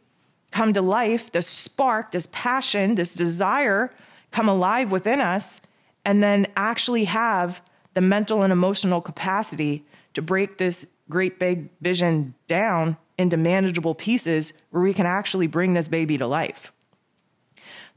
come 0.51 0.73
to 0.73 0.81
life, 0.81 1.31
this 1.31 1.47
spark, 1.47 2.11
this 2.11 2.27
passion, 2.31 2.95
this 2.95 3.13
desire 3.13 3.93
come 4.31 4.49
alive 4.49 4.91
within 4.91 5.21
us, 5.21 5.61
and 6.05 6.23
then 6.23 6.47
actually 6.55 7.05
have 7.05 7.61
the 7.93 8.01
mental 8.01 8.41
and 8.43 8.53
emotional 8.53 9.01
capacity 9.01 9.85
to 10.13 10.21
break 10.21 10.57
this 10.57 10.87
great 11.09 11.39
big 11.39 11.69
vision 11.81 12.33
down 12.47 12.97
into 13.17 13.35
manageable 13.35 13.95
pieces 13.95 14.53
where 14.69 14.81
we 14.81 14.93
can 14.93 15.05
actually 15.05 15.47
bring 15.47 15.73
this 15.73 15.87
baby 15.87 16.17
to 16.17 16.25
life. 16.25 16.71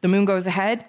The 0.01 0.09
moon 0.09 0.25
goes 0.25 0.47
ahead, 0.47 0.85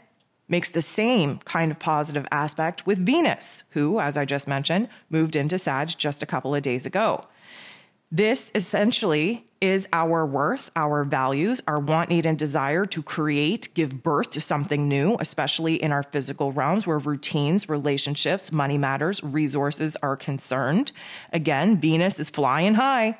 makes 0.47 0.69
the 0.69 0.81
same 0.81 1.37
kind 1.39 1.71
of 1.71 1.79
positive 1.79 2.25
aspect 2.31 2.85
with 2.85 3.05
Venus, 3.05 3.63
who, 3.71 3.99
as 3.99 4.17
I 4.17 4.25
just 4.25 4.47
mentioned, 4.47 4.89
moved 5.09 5.35
into 5.35 5.57
Sag 5.57 5.89
just 5.97 6.23
a 6.23 6.25
couple 6.25 6.55
of 6.55 6.63
days 6.63 6.85
ago. 6.85 7.25
This 8.15 8.51
essentially 8.53 9.43
is 9.59 9.87
our 9.91 10.23
worth, 10.23 10.69
our 10.75 11.03
values, 11.03 11.63
our 11.65 11.79
want, 11.79 12.11
need, 12.11 12.27
and 12.27 12.37
desire 12.37 12.85
to 12.85 13.01
create, 13.01 13.73
give 13.73 14.03
birth 14.03 14.29
to 14.33 14.39
something 14.39 14.87
new, 14.87 15.17
especially 15.19 15.81
in 15.81 15.91
our 15.91 16.03
physical 16.03 16.51
realms 16.51 16.85
where 16.85 16.99
routines, 16.99 17.67
relationships, 17.67 18.51
money 18.51 18.77
matters, 18.77 19.23
resources 19.23 19.97
are 20.03 20.15
concerned. 20.15 20.91
Again, 21.31 21.79
Venus 21.79 22.19
is 22.19 22.29
flying 22.29 22.75
high 22.75 23.17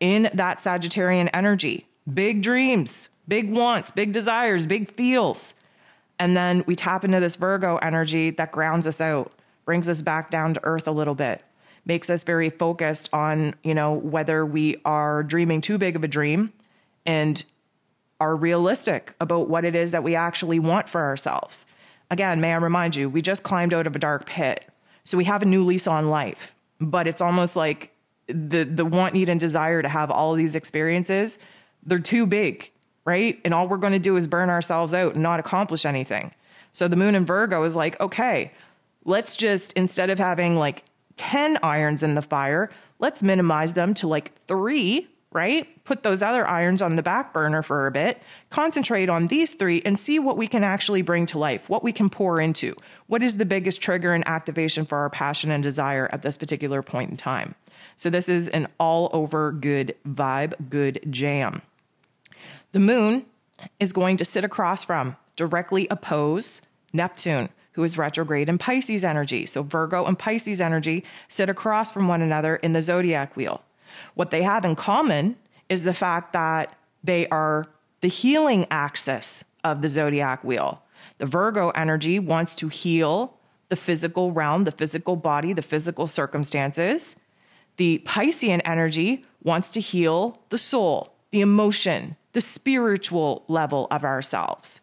in 0.00 0.30
that 0.32 0.56
Sagittarian 0.56 1.28
energy. 1.34 1.86
Big 2.10 2.40
dreams, 2.40 3.10
big 3.28 3.50
wants, 3.50 3.90
big 3.90 4.10
desires, 4.10 4.64
big 4.64 4.90
feels. 4.90 5.52
And 6.18 6.34
then 6.34 6.64
we 6.66 6.76
tap 6.76 7.04
into 7.04 7.20
this 7.20 7.36
Virgo 7.36 7.76
energy 7.76 8.30
that 8.30 8.52
grounds 8.52 8.86
us 8.86 9.02
out, 9.02 9.34
brings 9.66 9.86
us 9.86 10.00
back 10.00 10.30
down 10.30 10.54
to 10.54 10.60
earth 10.64 10.88
a 10.88 10.92
little 10.92 11.14
bit 11.14 11.42
makes 11.84 12.10
us 12.10 12.24
very 12.24 12.50
focused 12.50 13.08
on, 13.12 13.54
you 13.62 13.74
know, 13.74 13.92
whether 13.92 14.44
we 14.44 14.80
are 14.84 15.22
dreaming 15.22 15.60
too 15.60 15.78
big 15.78 15.96
of 15.96 16.04
a 16.04 16.08
dream 16.08 16.52
and 17.06 17.44
are 18.20 18.36
realistic 18.36 19.14
about 19.20 19.48
what 19.48 19.64
it 19.64 19.74
is 19.74 19.92
that 19.92 20.02
we 20.02 20.14
actually 20.14 20.58
want 20.58 20.88
for 20.88 21.00
ourselves. 21.02 21.66
Again, 22.10 22.40
may 22.40 22.52
I 22.52 22.56
remind 22.56 22.96
you, 22.96 23.08
we 23.08 23.22
just 23.22 23.42
climbed 23.42 23.72
out 23.72 23.86
of 23.86 23.96
a 23.96 23.98
dark 23.98 24.26
pit. 24.26 24.68
So 25.04 25.16
we 25.16 25.24
have 25.24 25.42
a 25.42 25.46
new 25.46 25.64
lease 25.64 25.86
on 25.86 26.10
life, 26.10 26.54
but 26.80 27.06
it's 27.08 27.20
almost 27.20 27.56
like 27.56 27.92
the 28.26 28.64
the 28.64 28.84
want, 28.84 29.14
need, 29.14 29.28
and 29.28 29.40
desire 29.40 29.82
to 29.82 29.88
have 29.88 30.10
all 30.10 30.34
these 30.34 30.54
experiences, 30.54 31.38
they're 31.82 31.98
too 31.98 32.26
big, 32.26 32.70
right? 33.04 33.40
And 33.44 33.54
all 33.54 33.68
we're 33.68 33.78
going 33.78 33.92
to 33.92 33.98
do 33.98 34.16
is 34.16 34.28
burn 34.28 34.50
ourselves 34.50 34.94
out 34.94 35.14
and 35.14 35.22
not 35.22 35.40
accomplish 35.40 35.84
anything. 35.84 36.32
So 36.72 36.86
the 36.86 36.96
moon 36.96 37.14
in 37.14 37.24
Virgo 37.24 37.62
is 37.64 37.74
like, 37.74 37.98
okay, 38.00 38.52
let's 39.04 39.36
just 39.36 39.72
instead 39.74 40.10
of 40.10 40.18
having 40.18 40.56
like 40.56 40.84
10 41.20 41.58
irons 41.62 42.02
in 42.02 42.14
the 42.14 42.22
fire, 42.22 42.70
let's 42.98 43.22
minimize 43.22 43.74
them 43.74 43.92
to 43.92 44.08
like 44.08 44.32
three, 44.46 45.06
right? 45.32 45.84
Put 45.84 46.02
those 46.02 46.22
other 46.22 46.48
irons 46.48 46.80
on 46.80 46.96
the 46.96 47.02
back 47.02 47.34
burner 47.34 47.62
for 47.62 47.86
a 47.86 47.90
bit, 47.90 48.22
concentrate 48.48 49.10
on 49.10 49.26
these 49.26 49.52
three, 49.52 49.82
and 49.84 50.00
see 50.00 50.18
what 50.18 50.38
we 50.38 50.46
can 50.46 50.64
actually 50.64 51.02
bring 51.02 51.26
to 51.26 51.38
life, 51.38 51.68
what 51.68 51.84
we 51.84 51.92
can 51.92 52.08
pour 52.08 52.40
into. 52.40 52.74
What 53.06 53.22
is 53.22 53.36
the 53.36 53.44
biggest 53.44 53.82
trigger 53.82 54.14
and 54.14 54.26
activation 54.26 54.86
for 54.86 54.96
our 54.96 55.10
passion 55.10 55.50
and 55.50 55.62
desire 55.62 56.08
at 56.10 56.22
this 56.22 56.38
particular 56.38 56.82
point 56.82 57.10
in 57.10 57.18
time? 57.18 57.54
So, 57.98 58.08
this 58.08 58.26
is 58.26 58.48
an 58.48 58.66
all 58.80 59.10
over 59.12 59.52
good 59.52 59.94
vibe, 60.08 60.70
good 60.70 61.00
jam. 61.10 61.60
The 62.72 62.80
moon 62.80 63.26
is 63.78 63.92
going 63.92 64.16
to 64.16 64.24
sit 64.24 64.42
across 64.42 64.84
from, 64.84 65.16
directly 65.36 65.86
oppose 65.90 66.62
Neptune 66.94 67.50
who 67.72 67.84
is 67.84 67.96
retrograde 67.96 68.48
in 68.48 68.58
Pisces 68.58 69.04
energy. 69.04 69.46
So 69.46 69.62
Virgo 69.62 70.04
and 70.04 70.18
Pisces 70.18 70.60
energy 70.60 71.04
sit 71.28 71.48
across 71.48 71.92
from 71.92 72.08
one 72.08 72.22
another 72.22 72.56
in 72.56 72.72
the 72.72 72.82
zodiac 72.82 73.36
wheel. 73.36 73.62
What 74.14 74.30
they 74.30 74.42
have 74.42 74.64
in 74.64 74.76
common 74.76 75.36
is 75.68 75.84
the 75.84 75.94
fact 75.94 76.32
that 76.32 76.76
they 77.02 77.26
are 77.28 77.66
the 78.00 78.08
healing 78.08 78.66
axis 78.70 79.44
of 79.62 79.82
the 79.82 79.88
zodiac 79.88 80.42
wheel. 80.42 80.82
The 81.18 81.26
Virgo 81.26 81.70
energy 81.70 82.18
wants 82.18 82.56
to 82.56 82.68
heal 82.68 83.36
the 83.68 83.76
physical 83.76 84.32
realm, 84.32 84.64
the 84.64 84.72
physical 84.72 85.16
body, 85.16 85.52
the 85.52 85.62
physical 85.62 86.06
circumstances. 86.06 87.16
The 87.76 88.02
Piscean 88.04 88.60
energy 88.64 89.24
wants 89.42 89.70
to 89.72 89.80
heal 89.80 90.42
the 90.48 90.58
soul, 90.58 91.14
the 91.30 91.40
emotion, 91.40 92.16
the 92.32 92.40
spiritual 92.40 93.44
level 93.48 93.86
of 93.90 94.04
ourselves. 94.04 94.82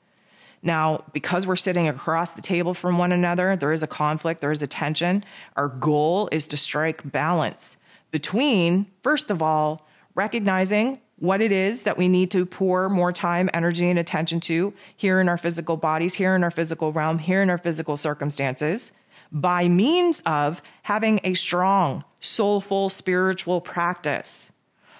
Now, 0.63 1.03
because 1.13 1.45
we're 1.45 1.55
sitting 1.55 1.87
across 1.87 2.33
the 2.33 2.41
table 2.41 2.73
from 2.73 2.97
one 2.97 3.11
another, 3.11 3.55
there 3.55 3.71
is 3.71 3.83
a 3.83 3.87
conflict, 3.87 4.41
there 4.41 4.51
is 4.51 4.61
a 4.61 4.67
tension. 4.67 5.23
Our 5.55 5.67
goal 5.67 6.29
is 6.31 6.47
to 6.47 6.57
strike 6.57 7.09
balance 7.11 7.77
between, 8.11 8.87
first 9.03 9.29
of 9.29 9.41
all, 9.41 9.87
recognizing 10.15 10.99
what 11.19 11.41
it 11.41 11.51
is 11.51 11.83
that 11.83 11.97
we 11.97 12.07
need 12.07 12.29
to 12.31 12.45
pour 12.45 12.89
more 12.89 13.11
time, 13.11 13.49
energy, 13.53 13.89
and 13.89 13.97
attention 13.97 14.39
to 14.39 14.73
here 14.95 15.19
in 15.19 15.27
our 15.27 15.37
physical 15.37 15.77
bodies, 15.77 16.15
here 16.15 16.35
in 16.35 16.43
our 16.43 16.51
physical 16.51 16.91
realm, 16.91 17.19
here 17.19 17.41
in 17.41 17.49
our 17.49 17.57
physical 17.57 17.97
circumstances, 17.97 18.93
by 19.31 19.67
means 19.67 20.21
of 20.21 20.61
having 20.83 21.19
a 21.23 21.33
strong, 21.33 22.03
soulful 22.19 22.89
spiritual 22.89 23.61
practice. 23.61 24.51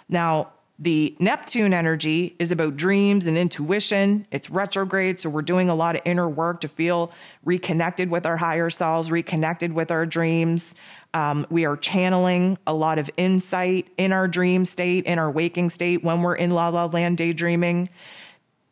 Now, 0.09 0.51
the 0.79 1.15
Neptune 1.19 1.74
energy 1.74 2.36
is 2.38 2.51
about 2.51 2.77
dreams 2.77 3.25
and 3.25 3.36
intuition. 3.36 4.27
It's 4.31 4.50
retrograde, 4.50 5.19
so 5.19 5.29
we're 5.29 5.41
doing 5.41 5.69
a 5.69 5.75
lot 5.75 5.96
of 5.96 6.01
inner 6.05 6.29
work 6.29 6.62
to 6.62 6.67
feel 6.67 7.12
reconnected 7.43 8.12
with 8.12 8.27
our 8.27 8.38
higher 8.38 8.69
selves, 8.69 9.10
reconnected 9.10 9.74
with 9.74 9.89
our 9.89 10.05
dreams. 10.05 10.75
Um, 11.15 11.48
we 11.50 11.65
are 11.65 11.77
channeling 11.77 12.60
a 12.67 12.74
lot 12.74 13.00
of 13.00 13.10
insight 13.17 13.88
in 13.98 14.13
our 14.13 14.27
dream 14.27 14.65
state, 14.65 15.05
in 15.05 15.17
our 15.17 15.31
waking 15.31 15.72
state 15.72 16.03
when 16.03 16.22
we're 16.22 16.36
in 16.36 16.51
la 16.51 16.69
la 16.69 16.86
land 16.86 17.17
daydreaming. 17.17 17.89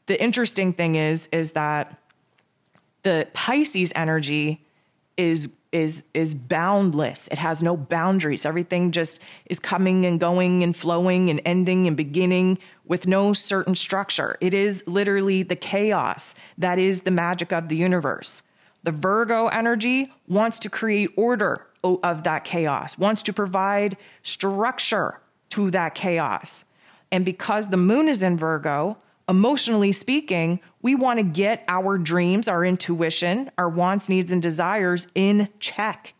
The 0.05 0.21
interesting 0.21 0.73
thing 0.73 0.93
is, 0.93 1.27
is 1.31 1.53
that 1.53 1.99
the 3.01 3.27
Pisces 3.33 3.91
energy 3.95 4.64
is 5.17 5.55
is 5.71 6.05
is 6.13 6.35
boundless. 6.35 7.27
It 7.27 7.37
has 7.37 7.61
no 7.61 7.75
boundaries. 7.75 8.45
Everything 8.45 8.91
just 8.91 9.21
is 9.45 9.59
coming 9.59 10.05
and 10.05 10.19
going 10.19 10.63
and 10.63 10.75
flowing 10.75 11.29
and 11.29 11.41
ending 11.45 11.85
and 11.87 11.97
beginning 11.97 12.59
with 12.85 13.07
no 13.07 13.33
certain 13.33 13.75
structure. 13.75 14.37
It 14.39 14.53
is 14.53 14.83
literally 14.87 15.43
the 15.43 15.55
chaos 15.55 16.35
that 16.57 16.79
is 16.79 17.01
the 17.01 17.11
magic 17.11 17.51
of 17.51 17.67
the 17.67 17.75
universe. 17.75 18.43
The 18.83 18.91
Virgo 18.91 19.47
energy 19.47 20.13
wants 20.27 20.59
to 20.59 20.69
create 20.69 21.09
order 21.17 21.67
of 21.83 22.23
that 22.23 22.43
chaos, 22.43 22.97
wants 22.97 23.21
to 23.23 23.33
provide 23.33 23.97
structure 24.21 25.19
to 25.49 25.71
that 25.71 25.95
chaos. 25.95 26.65
And 27.11 27.25
because 27.25 27.67
the 27.67 27.77
moon 27.77 28.07
is 28.07 28.23
in 28.23 28.37
Virgo, 28.37 28.97
emotionally 29.27 29.91
speaking, 29.91 30.59
we 30.85 30.93
want 30.93 31.17
to 31.17 31.23
get 31.23 31.63
our 31.67 31.97
dreams, 31.97 32.47
our 32.47 32.63
intuition, 32.63 33.49
our 33.57 33.67
wants, 33.67 34.07
needs, 34.07 34.31
and 34.31 34.39
desires 34.39 35.07
in 35.15 35.49
check. 35.59 36.13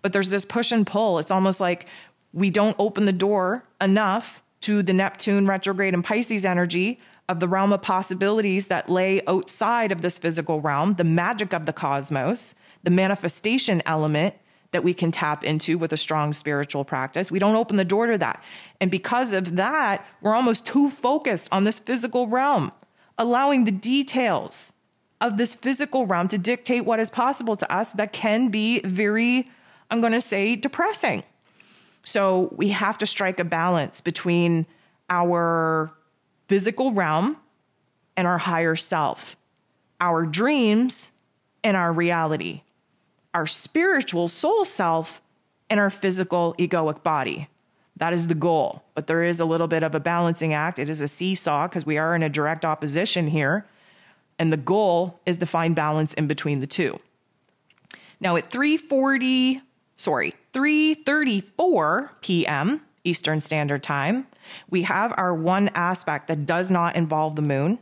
But 0.00 0.14
there's 0.14 0.30
this 0.30 0.46
push 0.46 0.72
and 0.72 0.86
pull. 0.86 1.18
It's 1.18 1.30
almost 1.30 1.60
like 1.60 1.84
we 2.32 2.48
don't 2.48 2.74
open 2.78 3.04
the 3.04 3.12
door 3.12 3.68
enough 3.78 4.42
to 4.62 4.82
the 4.82 4.94
Neptune 4.94 5.44
retrograde 5.44 5.92
and 5.92 6.02
Pisces 6.02 6.46
energy 6.46 6.98
of 7.28 7.40
the 7.40 7.46
realm 7.46 7.74
of 7.74 7.82
possibilities 7.82 8.68
that 8.68 8.88
lay 8.88 9.20
outside 9.26 9.92
of 9.92 10.00
this 10.00 10.18
physical 10.18 10.62
realm, 10.62 10.94
the 10.94 11.04
magic 11.04 11.52
of 11.52 11.66
the 11.66 11.72
cosmos, 11.74 12.54
the 12.82 12.90
manifestation 12.90 13.82
element 13.84 14.34
that 14.70 14.82
we 14.82 14.94
can 14.94 15.10
tap 15.10 15.44
into 15.44 15.76
with 15.76 15.92
a 15.92 15.98
strong 15.98 16.32
spiritual 16.32 16.86
practice. 16.86 17.30
We 17.30 17.38
don't 17.38 17.54
open 17.54 17.76
the 17.76 17.84
door 17.84 18.06
to 18.06 18.16
that. 18.16 18.42
And 18.80 18.90
because 18.90 19.34
of 19.34 19.56
that, 19.56 20.06
we're 20.22 20.34
almost 20.34 20.66
too 20.66 20.88
focused 20.88 21.50
on 21.52 21.64
this 21.64 21.78
physical 21.78 22.28
realm, 22.28 22.72
allowing 23.20 23.62
the 23.62 23.70
details 23.70 24.72
of 25.20 25.38
this 25.38 25.54
physical 25.54 26.06
realm 26.06 26.26
to 26.26 26.38
dictate 26.38 26.84
what 26.84 26.98
is 26.98 27.08
possible 27.08 27.54
to 27.54 27.72
us 27.72 27.92
that 27.92 28.12
can 28.12 28.48
be 28.48 28.80
very, 28.80 29.48
I'm 29.92 30.00
going 30.00 30.12
to 30.12 30.20
say, 30.20 30.56
depressing. 30.56 31.22
So 32.02 32.52
we 32.56 32.70
have 32.70 32.98
to 32.98 33.06
strike 33.06 33.38
a 33.38 33.44
balance 33.44 34.00
between 34.00 34.66
our 35.08 35.92
physical 36.48 36.90
realm 36.90 37.36
and 38.16 38.26
our 38.26 38.38
higher 38.38 38.74
self, 38.74 39.36
our 40.00 40.26
dreams 40.26 41.12
and 41.62 41.76
our 41.76 41.92
reality 41.92 42.62
our 43.34 43.46
spiritual 43.46 44.28
soul 44.28 44.64
self 44.64 45.22
and 45.68 45.78
our 45.78 45.90
physical 45.90 46.54
egoic 46.58 47.02
body. 47.02 47.48
That 47.96 48.12
is 48.12 48.28
the 48.28 48.34
goal. 48.34 48.82
But 48.94 49.06
there 49.06 49.22
is 49.22 49.40
a 49.40 49.44
little 49.44 49.68
bit 49.68 49.82
of 49.82 49.94
a 49.94 50.00
balancing 50.00 50.54
act. 50.54 50.78
It 50.78 50.88
is 50.88 51.00
a 51.00 51.08
seesaw 51.08 51.68
because 51.68 51.84
we 51.84 51.98
are 51.98 52.14
in 52.14 52.22
a 52.22 52.28
direct 52.28 52.64
opposition 52.64 53.28
here. 53.28 53.66
And 54.38 54.52
the 54.52 54.56
goal 54.56 55.20
is 55.26 55.36
to 55.38 55.46
find 55.46 55.76
balance 55.76 56.14
in 56.14 56.26
between 56.26 56.60
the 56.60 56.66
two. 56.66 56.98
Now 58.20 58.36
at 58.36 58.50
340, 58.50 59.60
sorry, 59.96 60.34
334 60.52 62.12
p.m. 62.20 62.80
Eastern 63.04 63.40
Standard 63.40 63.82
Time, 63.82 64.26
we 64.68 64.82
have 64.82 65.12
our 65.16 65.34
one 65.34 65.68
aspect 65.74 66.26
that 66.28 66.46
does 66.46 66.70
not 66.70 66.96
involve 66.96 67.36
the 67.36 67.42
moon. 67.42 67.78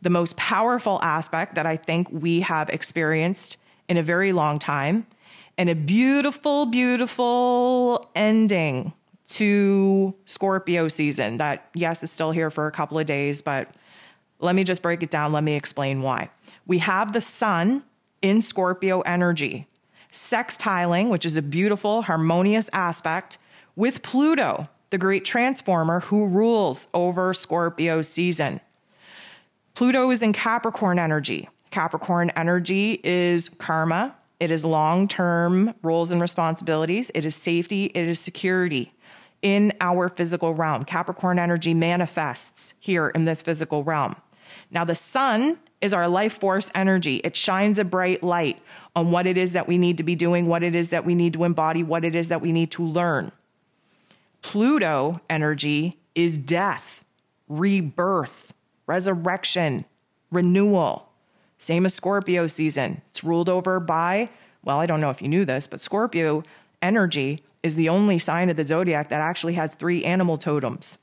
The 0.00 0.10
most 0.10 0.36
powerful 0.36 1.00
aspect 1.02 1.54
that 1.54 1.66
I 1.66 1.76
think 1.76 2.08
we 2.10 2.40
have 2.40 2.68
experienced 2.70 3.56
in 3.88 3.96
a 3.96 4.02
very 4.02 4.32
long 4.32 4.58
time 4.58 5.06
and 5.58 5.68
a 5.68 5.74
beautiful, 5.74 6.66
beautiful 6.66 8.10
ending 8.14 8.92
to 9.32 10.14
Scorpio 10.26 10.88
season 10.88 11.38
that, 11.38 11.68
yes, 11.74 12.02
is 12.02 12.12
still 12.12 12.32
here 12.32 12.50
for 12.50 12.66
a 12.66 12.72
couple 12.72 12.98
of 12.98 13.06
days, 13.06 13.40
but 13.40 13.74
let 14.40 14.54
me 14.54 14.62
just 14.62 14.82
break 14.82 15.02
it 15.02 15.10
down. 15.10 15.32
Let 15.32 15.42
me 15.42 15.54
explain 15.54 16.02
why. 16.02 16.30
We 16.66 16.78
have 16.78 17.12
the 17.12 17.20
sun 17.20 17.82
in 18.20 18.42
Scorpio 18.42 19.00
energy, 19.00 19.66
sextiling, 20.10 21.08
which 21.08 21.24
is 21.24 21.36
a 21.38 21.42
beautiful, 21.42 22.02
harmonious 22.02 22.68
aspect, 22.74 23.38
with 23.74 24.02
Pluto, 24.02 24.68
the 24.90 24.98
great 24.98 25.24
transformer 25.24 26.00
who 26.00 26.26
rules 26.26 26.88
over 26.92 27.32
Scorpio 27.32 28.02
season. 28.02 28.60
Pluto 29.74 30.10
is 30.10 30.22
in 30.22 30.34
Capricorn 30.34 30.98
energy, 30.98 31.48
Capricorn 31.70 32.30
energy 32.36 33.00
is 33.02 33.48
karma, 33.48 34.14
it 34.38 34.50
is 34.50 34.62
long 34.62 35.08
term 35.08 35.72
roles 35.82 36.12
and 36.12 36.20
responsibilities, 36.20 37.10
it 37.14 37.24
is 37.24 37.34
safety, 37.34 37.86
it 37.94 38.06
is 38.06 38.20
security 38.20 38.92
in 39.42 39.72
our 39.80 40.08
physical 40.08 40.54
realm. 40.54 40.84
Capricorn 40.84 41.38
energy 41.38 41.74
manifests 41.74 42.74
here 42.80 43.08
in 43.08 43.24
this 43.24 43.42
physical 43.42 43.84
realm. 43.84 44.16
Now, 44.70 44.84
the 44.84 44.94
sun 44.94 45.58
is 45.80 45.92
our 45.92 46.08
life 46.08 46.38
force 46.38 46.70
energy. 46.74 47.16
It 47.16 47.36
shines 47.36 47.78
a 47.78 47.84
bright 47.84 48.22
light 48.22 48.60
on 48.94 49.10
what 49.10 49.26
it 49.26 49.36
is 49.36 49.52
that 49.52 49.66
we 49.66 49.76
need 49.76 49.98
to 49.98 50.02
be 50.02 50.14
doing, 50.14 50.46
what 50.46 50.62
it 50.62 50.74
is 50.74 50.90
that 50.90 51.04
we 51.04 51.14
need 51.14 51.32
to 51.34 51.44
embody, 51.44 51.82
what 51.82 52.04
it 52.04 52.14
is 52.14 52.28
that 52.28 52.40
we 52.40 52.52
need 52.52 52.70
to 52.70 52.82
learn. 52.82 53.32
Pluto 54.40 55.20
energy 55.28 55.98
is 56.14 56.38
death, 56.38 57.04
rebirth, 57.48 58.54
resurrection, 58.86 59.84
renewal. 60.30 61.08
Same 61.58 61.86
as 61.86 61.94
Scorpio 61.94 62.46
season. 62.46 63.02
It's 63.10 63.22
ruled 63.22 63.48
over 63.48 63.80
by, 63.80 64.30
well, 64.64 64.80
I 64.80 64.86
don't 64.86 65.00
know 65.00 65.10
if 65.10 65.22
you 65.22 65.28
knew 65.28 65.44
this, 65.44 65.66
but 65.66 65.80
Scorpio 65.80 66.42
energy 66.80 67.42
is 67.62 67.76
the 67.76 67.88
only 67.88 68.18
sign 68.18 68.50
of 68.50 68.56
the 68.56 68.64
zodiac 68.64 69.08
that 69.08 69.20
actually 69.20 69.54
has 69.54 69.74
three 69.74 70.04
animal 70.04 70.36
totems. 70.36 70.98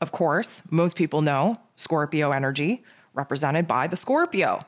Of 0.00 0.12
course, 0.12 0.62
most 0.70 0.96
people 0.96 1.22
know 1.22 1.56
Scorpio 1.76 2.32
energy, 2.32 2.82
represented 3.14 3.66
by 3.66 3.86
the 3.86 3.96
Scorpio, 3.96 4.64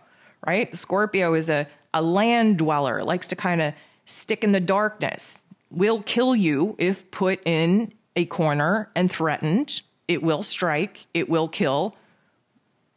right? 0.46 0.70
The 0.70 0.76
Scorpio 0.76 1.34
is 1.34 1.48
a, 1.50 1.66
a 1.92 2.02
land 2.02 2.58
dweller, 2.58 3.02
likes 3.04 3.26
to 3.28 3.36
kind 3.36 3.60
of 3.60 3.74
stick 4.04 4.42
in 4.42 4.52
the 4.52 4.60
darkness, 4.60 5.42
will 5.70 6.02
kill 6.02 6.34
you 6.34 6.76
if 6.78 7.10
put 7.10 7.46
in 7.46 7.92
a 8.16 8.24
corner 8.26 8.90
and 8.94 9.10
threatened. 9.10 9.82
It 10.06 10.22
will 10.22 10.42
strike, 10.42 11.06
it 11.12 11.28
will 11.28 11.48
kill. 11.48 11.94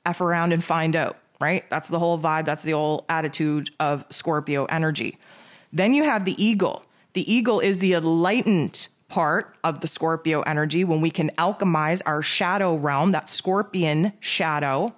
F 0.06 0.20
around 0.20 0.52
and 0.52 0.64
find 0.64 0.96
out, 0.96 1.18
right? 1.40 1.70
That's 1.70 1.90
the 1.90 2.00
whole 2.00 2.18
vibe. 2.18 2.46
That's 2.46 2.64
the 2.64 2.72
whole 2.72 3.06
attitude 3.08 3.70
of 3.80 4.06
Scorpio 4.10 4.66
energy. 4.66 5.20
Then 5.72 5.94
you 5.94 6.04
have 6.06 6.26
the 6.26 6.44
eagle. 6.44 6.84
The 7.14 7.32
eagle 7.32 7.60
is 7.60 7.80
the 7.80 7.94
enlightened 7.94 8.88
part 9.08 9.56
of 9.64 9.82
the 9.82 9.88
Scorpio 9.88 10.42
energy 10.42 10.84
when 10.84 11.02
we 11.02 11.12
can 11.12 11.30
alchemize 11.38 12.02
our 12.06 12.22
shadow 12.22 12.76
realm, 12.76 13.12
that 13.12 13.30
scorpion 13.30 14.14
shadow, 14.20 14.90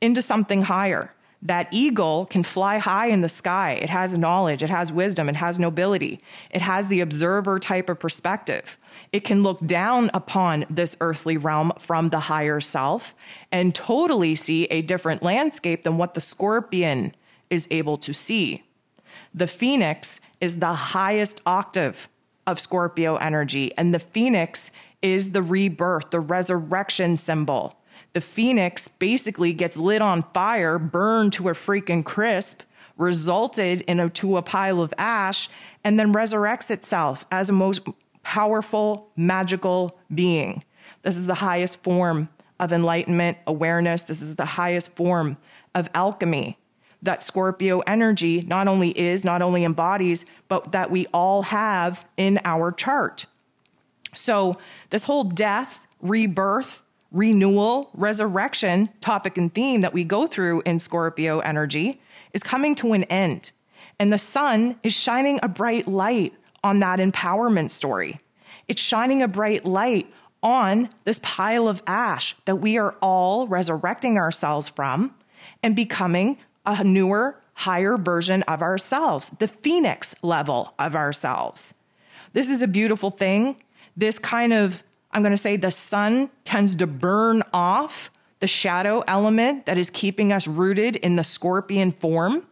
into 0.00 0.22
something 0.22 0.62
higher. 0.62 1.12
That 1.42 1.68
eagle 1.70 2.26
can 2.26 2.42
fly 2.42 2.78
high 2.78 3.06
in 3.06 3.22
the 3.22 3.28
sky. 3.28 3.72
It 3.72 3.88
has 3.88 4.16
knowledge, 4.16 4.62
it 4.62 4.68
has 4.68 4.92
wisdom, 4.92 5.28
it 5.28 5.36
has 5.36 5.58
nobility, 5.58 6.20
it 6.50 6.60
has 6.60 6.88
the 6.88 7.00
observer 7.00 7.58
type 7.58 7.88
of 7.88 7.98
perspective. 7.98 8.76
It 9.12 9.24
can 9.24 9.42
look 9.42 9.64
down 9.66 10.10
upon 10.12 10.66
this 10.68 10.96
earthly 11.00 11.38
realm 11.38 11.72
from 11.78 12.10
the 12.10 12.20
higher 12.20 12.60
self 12.60 13.14
and 13.50 13.74
totally 13.74 14.34
see 14.34 14.64
a 14.64 14.82
different 14.82 15.22
landscape 15.22 15.82
than 15.82 15.96
what 15.96 16.12
the 16.12 16.20
scorpion 16.20 17.14
is 17.48 17.66
able 17.70 17.96
to 17.98 18.12
see. 18.12 18.62
The 19.34 19.46
phoenix 19.46 20.20
is 20.40 20.58
the 20.58 20.74
highest 20.74 21.40
octave 21.44 22.08
of 22.46 22.58
Scorpio 22.58 23.16
energy, 23.16 23.72
and 23.76 23.94
the 23.94 23.98
phoenix 23.98 24.70
is 25.02 25.32
the 25.32 25.42
rebirth, 25.42 26.10
the 26.10 26.20
resurrection 26.20 27.16
symbol. 27.16 27.74
The 28.12 28.20
phoenix 28.20 28.88
basically 28.88 29.52
gets 29.52 29.76
lit 29.76 30.02
on 30.02 30.24
fire, 30.34 30.78
burned 30.78 31.32
to 31.34 31.48
a 31.48 31.52
freaking 31.52 32.04
crisp, 32.04 32.62
resulted 32.96 33.82
in 33.82 34.00
a, 34.00 34.08
to 34.10 34.36
a 34.36 34.42
pile 34.42 34.82
of 34.82 34.92
ash, 34.98 35.48
and 35.84 35.98
then 35.98 36.12
resurrects 36.12 36.70
itself 36.70 37.24
as 37.30 37.48
a 37.48 37.52
most 37.52 37.86
powerful, 38.22 39.10
magical 39.16 39.98
being. 40.14 40.64
This 41.02 41.16
is 41.16 41.26
the 41.26 41.36
highest 41.36 41.82
form 41.82 42.28
of 42.58 42.72
enlightenment, 42.72 43.38
awareness. 43.46 44.02
This 44.02 44.20
is 44.20 44.36
the 44.36 44.44
highest 44.44 44.94
form 44.94 45.38
of 45.74 45.88
alchemy 45.94 46.58
that 47.02 47.22
Scorpio 47.22 47.80
energy 47.80 48.42
not 48.42 48.68
only 48.68 48.98
is, 48.98 49.24
not 49.24 49.42
only 49.42 49.64
embodies, 49.64 50.26
but 50.48 50.72
that 50.72 50.90
we 50.90 51.06
all 51.12 51.42
have 51.42 52.04
in 52.16 52.40
our 52.44 52.72
chart. 52.72 53.26
So, 54.14 54.56
this 54.90 55.04
whole 55.04 55.24
death, 55.24 55.86
rebirth, 56.00 56.82
renewal, 57.12 57.90
resurrection 57.94 58.88
topic 59.00 59.36
and 59.36 59.52
theme 59.52 59.80
that 59.80 59.92
we 59.92 60.04
go 60.04 60.26
through 60.26 60.62
in 60.64 60.78
Scorpio 60.78 61.40
energy 61.40 62.00
is 62.32 62.42
coming 62.42 62.74
to 62.76 62.92
an 62.92 63.04
end. 63.04 63.52
And 63.98 64.12
the 64.12 64.18
sun 64.18 64.76
is 64.82 64.94
shining 64.94 65.40
a 65.42 65.48
bright 65.48 65.86
light 65.86 66.34
on 66.62 66.78
that 66.80 66.98
empowerment 66.98 67.70
story. 67.70 68.18
It's 68.68 68.80
shining 68.80 69.22
a 69.22 69.28
bright 69.28 69.64
light 69.64 70.12
on 70.42 70.88
this 71.04 71.20
pile 71.22 71.68
of 71.68 71.82
ash 71.86 72.36
that 72.44 72.56
we 72.56 72.78
are 72.78 72.96
all 73.02 73.46
resurrecting 73.46 74.16
ourselves 74.16 74.68
from 74.68 75.14
and 75.62 75.76
becoming 75.76 76.38
a 76.66 76.84
newer, 76.84 77.40
higher 77.54 77.96
version 77.96 78.42
of 78.44 78.62
ourselves, 78.62 79.30
the 79.30 79.48
phoenix 79.48 80.14
level 80.22 80.74
of 80.78 80.96
ourselves. 80.96 81.74
This 82.32 82.48
is 82.48 82.62
a 82.62 82.68
beautiful 82.68 83.10
thing. 83.10 83.56
This 83.96 84.18
kind 84.18 84.52
of, 84.52 84.82
I'm 85.12 85.22
going 85.22 85.32
to 85.32 85.36
say, 85.36 85.56
the 85.56 85.70
sun 85.70 86.30
tends 86.44 86.74
to 86.76 86.86
burn 86.86 87.42
off 87.52 88.10
the 88.38 88.46
shadow 88.46 89.02
element 89.06 89.66
that 89.66 89.76
is 89.76 89.90
keeping 89.90 90.32
us 90.32 90.48
rooted 90.48 90.96
in 90.96 91.16
the 91.16 91.24
scorpion 91.24 91.92
form, 91.92 92.46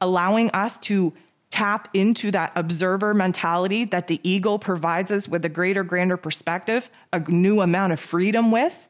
allowing 0.00 0.50
us 0.50 0.78
to 0.78 1.12
tap 1.50 1.88
into 1.92 2.30
that 2.30 2.52
observer 2.56 3.12
mentality 3.12 3.84
that 3.84 4.06
the 4.06 4.20
eagle 4.22 4.58
provides 4.58 5.10
us 5.10 5.28
with 5.28 5.44
a 5.44 5.48
greater, 5.48 5.82
grander 5.82 6.16
perspective, 6.16 6.90
a 7.12 7.20
new 7.28 7.60
amount 7.60 7.92
of 7.92 8.00
freedom 8.00 8.50
with, 8.50 8.88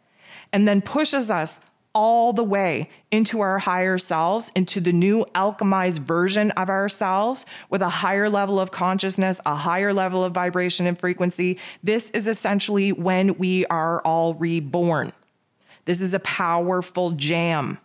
and 0.52 0.68
then 0.68 0.80
pushes 0.80 1.30
us 1.30 1.60
all 1.94 2.32
the 2.32 2.44
way 2.44 2.88
into 3.10 3.40
our 3.40 3.58
higher 3.58 3.98
selves, 3.98 4.50
into 4.54 4.80
the 4.80 4.92
new 4.92 5.24
alchemized 5.34 6.00
version 6.00 6.50
of 6.52 6.68
ourselves 6.68 7.44
with 7.68 7.82
a 7.82 7.88
higher 7.88 8.28
level 8.28 8.58
of 8.58 8.70
consciousness, 8.70 9.40
a 9.44 9.54
higher 9.54 9.92
level 9.92 10.24
of 10.24 10.32
vibration 10.32 10.86
and 10.86 10.98
frequency. 10.98 11.58
This 11.82 12.10
is 12.10 12.26
essentially 12.26 12.92
when 12.92 13.36
we 13.36 13.66
are 13.66 14.00
all 14.02 14.34
reborn. 14.34 15.12
This 15.84 16.00
is 16.00 16.14
a 16.14 16.20
powerful 16.20 17.10
jam, 17.10 17.78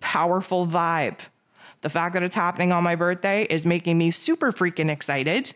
powerful 0.00 0.66
vibe. 0.66 1.18
The 1.82 1.88
fact 1.88 2.14
that 2.14 2.22
it's 2.22 2.34
happening 2.34 2.72
on 2.72 2.84
my 2.84 2.94
birthday 2.94 3.44
is 3.44 3.66
making 3.66 3.98
me 3.98 4.10
super 4.10 4.52
freaking 4.52 4.90
excited. 4.90 5.54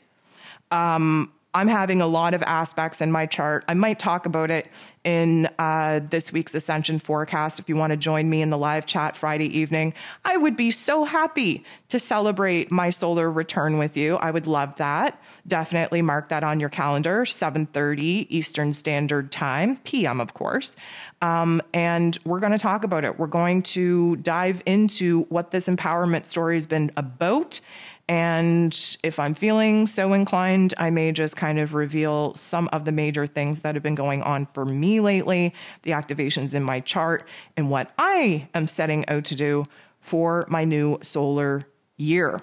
Um, 0.70 1.32
I'm 1.56 1.68
having 1.68 2.02
a 2.02 2.06
lot 2.06 2.34
of 2.34 2.42
aspects 2.42 3.00
in 3.00 3.10
my 3.10 3.24
chart. 3.24 3.64
I 3.66 3.72
might 3.72 3.98
talk 3.98 4.26
about 4.26 4.50
it 4.50 4.68
in 5.04 5.48
uh, 5.58 6.00
this 6.06 6.30
week's 6.30 6.54
Ascension 6.54 6.98
forecast. 6.98 7.58
If 7.58 7.66
you 7.66 7.76
want 7.76 7.92
to 7.92 7.96
join 7.96 8.28
me 8.28 8.42
in 8.42 8.50
the 8.50 8.58
live 8.58 8.84
chat 8.84 9.16
Friday 9.16 9.46
evening, 9.58 9.94
I 10.22 10.36
would 10.36 10.54
be 10.54 10.70
so 10.70 11.04
happy 11.04 11.64
to 11.88 11.98
celebrate 11.98 12.70
my 12.70 12.90
solar 12.90 13.32
return 13.32 13.78
with 13.78 13.96
you. 13.96 14.16
I 14.16 14.32
would 14.32 14.46
love 14.46 14.76
that. 14.76 15.18
Definitely 15.46 16.02
mark 16.02 16.28
that 16.28 16.44
on 16.44 16.60
your 16.60 16.68
calendar, 16.68 17.24
7:30 17.24 18.26
Eastern 18.28 18.74
Standard 18.74 19.32
Time, 19.32 19.78
PM, 19.78 20.20
of 20.20 20.34
course. 20.34 20.76
Um, 21.22 21.62
and 21.72 22.18
we're 22.26 22.40
going 22.40 22.52
to 22.52 22.58
talk 22.58 22.84
about 22.84 23.02
it. 23.06 23.18
We're 23.18 23.28
going 23.28 23.62
to 23.62 24.16
dive 24.16 24.62
into 24.66 25.22
what 25.30 25.52
this 25.52 25.68
empowerment 25.68 26.26
story 26.26 26.56
has 26.56 26.66
been 26.66 26.92
about 26.98 27.60
and 28.08 28.96
if 29.02 29.18
I'm 29.18 29.34
feeling 29.34 29.86
so 29.86 30.12
inclined, 30.12 30.74
I 30.78 30.90
may 30.90 31.10
just 31.10 31.36
kind 31.36 31.58
of 31.58 31.74
reveal 31.74 32.34
some 32.36 32.68
of 32.72 32.84
the 32.84 32.92
major 32.92 33.26
things 33.26 33.62
that 33.62 33.74
have 33.74 33.82
been 33.82 33.96
going 33.96 34.22
on 34.22 34.46
for 34.46 34.64
me 34.64 35.00
lately, 35.00 35.52
the 35.82 35.90
activations 35.90 36.54
in 36.54 36.62
my 36.62 36.80
chart, 36.80 37.26
and 37.56 37.68
what 37.68 37.90
I 37.98 38.48
am 38.54 38.68
setting 38.68 39.08
out 39.08 39.24
to 39.26 39.34
do 39.34 39.64
for 40.00 40.46
my 40.48 40.64
new 40.64 40.98
solar 41.02 41.62
year. 41.96 42.40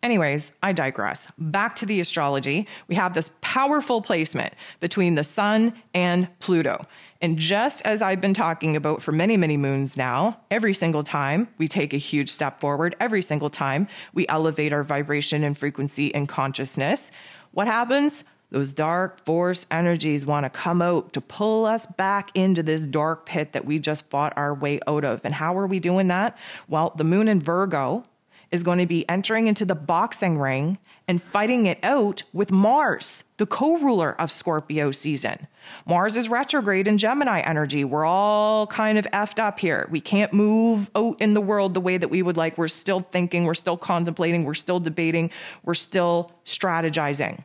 Anyways, 0.00 0.52
I 0.62 0.72
digress. 0.72 1.30
Back 1.38 1.74
to 1.76 1.86
the 1.86 1.98
astrology. 1.98 2.68
We 2.86 2.94
have 2.94 3.14
this 3.14 3.32
powerful 3.40 4.00
placement 4.00 4.54
between 4.78 5.16
the 5.16 5.24
sun 5.24 5.74
and 5.92 6.28
Pluto. 6.38 6.84
And 7.20 7.36
just 7.36 7.84
as 7.84 8.00
I've 8.00 8.20
been 8.20 8.34
talking 8.34 8.76
about 8.76 9.02
for 9.02 9.10
many, 9.10 9.36
many 9.36 9.56
moons 9.56 9.96
now, 9.96 10.38
every 10.52 10.72
single 10.72 11.02
time 11.02 11.48
we 11.58 11.66
take 11.66 11.92
a 11.92 11.96
huge 11.96 12.28
step 12.28 12.60
forward, 12.60 12.94
every 13.00 13.22
single 13.22 13.50
time 13.50 13.88
we 14.14 14.28
elevate 14.28 14.72
our 14.72 14.84
vibration 14.84 15.42
and 15.42 15.58
frequency 15.58 16.14
and 16.14 16.28
consciousness, 16.28 17.10
what 17.50 17.66
happens? 17.66 18.22
Those 18.50 18.72
dark 18.72 19.24
force 19.24 19.66
energies 19.68 20.24
want 20.24 20.44
to 20.44 20.50
come 20.50 20.80
out 20.80 21.12
to 21.14 21.20
pull 21.20 21.66
us 21.66 21.86
back 21.86 22.30
into 22.34 22.62
this 22.62 22.86
dark 22.86 23.26
pit 23.26 23.52
that 23.52 23.64
we 23.64 23.80
just 23.80 24.08
fought 24.08 24.32
our 24.36 24.54
way 24.54 24.78
out 24.86 25.04
of. 25.04 25.22
And 25.24 25.34
how 25.34 25.58
are 25.58 25.66
we 25.66 25.80
doing 25.80 26.06
that? 26.06 26.38
Well, 26.68 26.94
the 26.96 27.04
moon 27.04 27.26
in 27.26 27.40
Virgo 27.40 28.04
is 28.50 28.62
going 28.62 28.78
to 28.78 28.86
be 28.86 29.08
entering 29.08 29.46
into 29.46 29.64
the 29.64 29.74
boxing 29.74 30.38
ring 30.38 30.78
and 31.06 31.22
fighting 31.22 31.66
it 31.66 31.78
out 31.82 32.22
with 32.32 32.50
Mars, 32.50 33.24
the 33.36 33.46
co 33.46 33.78
ruler 33.78 34.18
of 34.20 34.30
Scorpio 34.30 34.90
season. 34.90 35.46
Mars 35.86 36.16
is 36.16 36.28
retrograde 36.28 36.88
in 36.88 36.98
Gemini 36.98 37.40
energy. 37.40 37.84
We're 37.84 38.04
all 38.04 38.66
kind 38.66 38.98
of 38.98 39.06
effed 39.06 39.38
up 39.38 39.58
here. 39.58 39.86
We 39.90 40.00
can't 40.00 40.32
move 40.32 40.90
out 40.94 41.20
in 41.20 41.34
the 41.34 41.40
world 41.40 41.74
the 41.74 41.80
way 41.80 41.98
that 41.98 42.08
we 42.08 42.22
would 42.22 42.36
like. 42.36 42.56
We're 42.56 42.68
still 42.68 43.00
thinking, 43.00 43.44
we're 43.44 43.54
still 43.54 43.76
contemplating, 43.76 44.44
we're 44.44 44.54
still 44.54 44.80
debating, 44.80 45.30
we're 45.64 45.74
still 45.74 46.30
strategizing. 46.44 47.44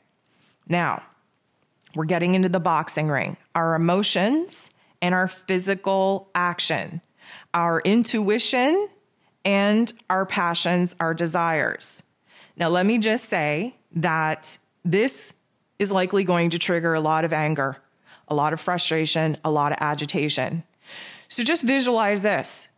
Now, 0.68 1.04
we're 1.96 2.06
getting 2.06 2.34
into 2.36 2.50
the 2.50 2.60
boxing 2.60 3.08
ring. 3.08 3.38
Our 3.56 3.76
emotions 3.76 4.72
and 5.02 5.14
our 5.14 5.28
physical 5.28 6.30
action, 6.34 7.02
our 7.54 7.82
intuition 7.82 8.90
and 9.46 9.92
our 10.10 10.26
passions, 10.26 10.96
our 11.00 11.14
desires. 11.14 12.04
Now, 12.56 12.70
let 12.70 12.86
me 12.86 12.98
just 12.98 13.26
say 13.26 13.76
that 13.96 14.58
this 14.86 15.34
is 15.80 15.92
likely 15.92 16.24
going 16.24 16.50
to 16.52 16.60
trigger 16.60 16.94
a 16.94 17.02
lot 17.02 17.26
of 17.26 17.34
anger, 17.34 17.78
a 18.28 18.36
lot 18.36 18.54
of 18.54 18.60
frustration, 18.62 19.38
a 19.44 19.52
lot 19.52 19.72
of 19.72 19.78
agitation. 19.82 20.64
So 21.28 21.44
just 21.44 21.64
visualize 21.64 22.22
this. 22.22 22.70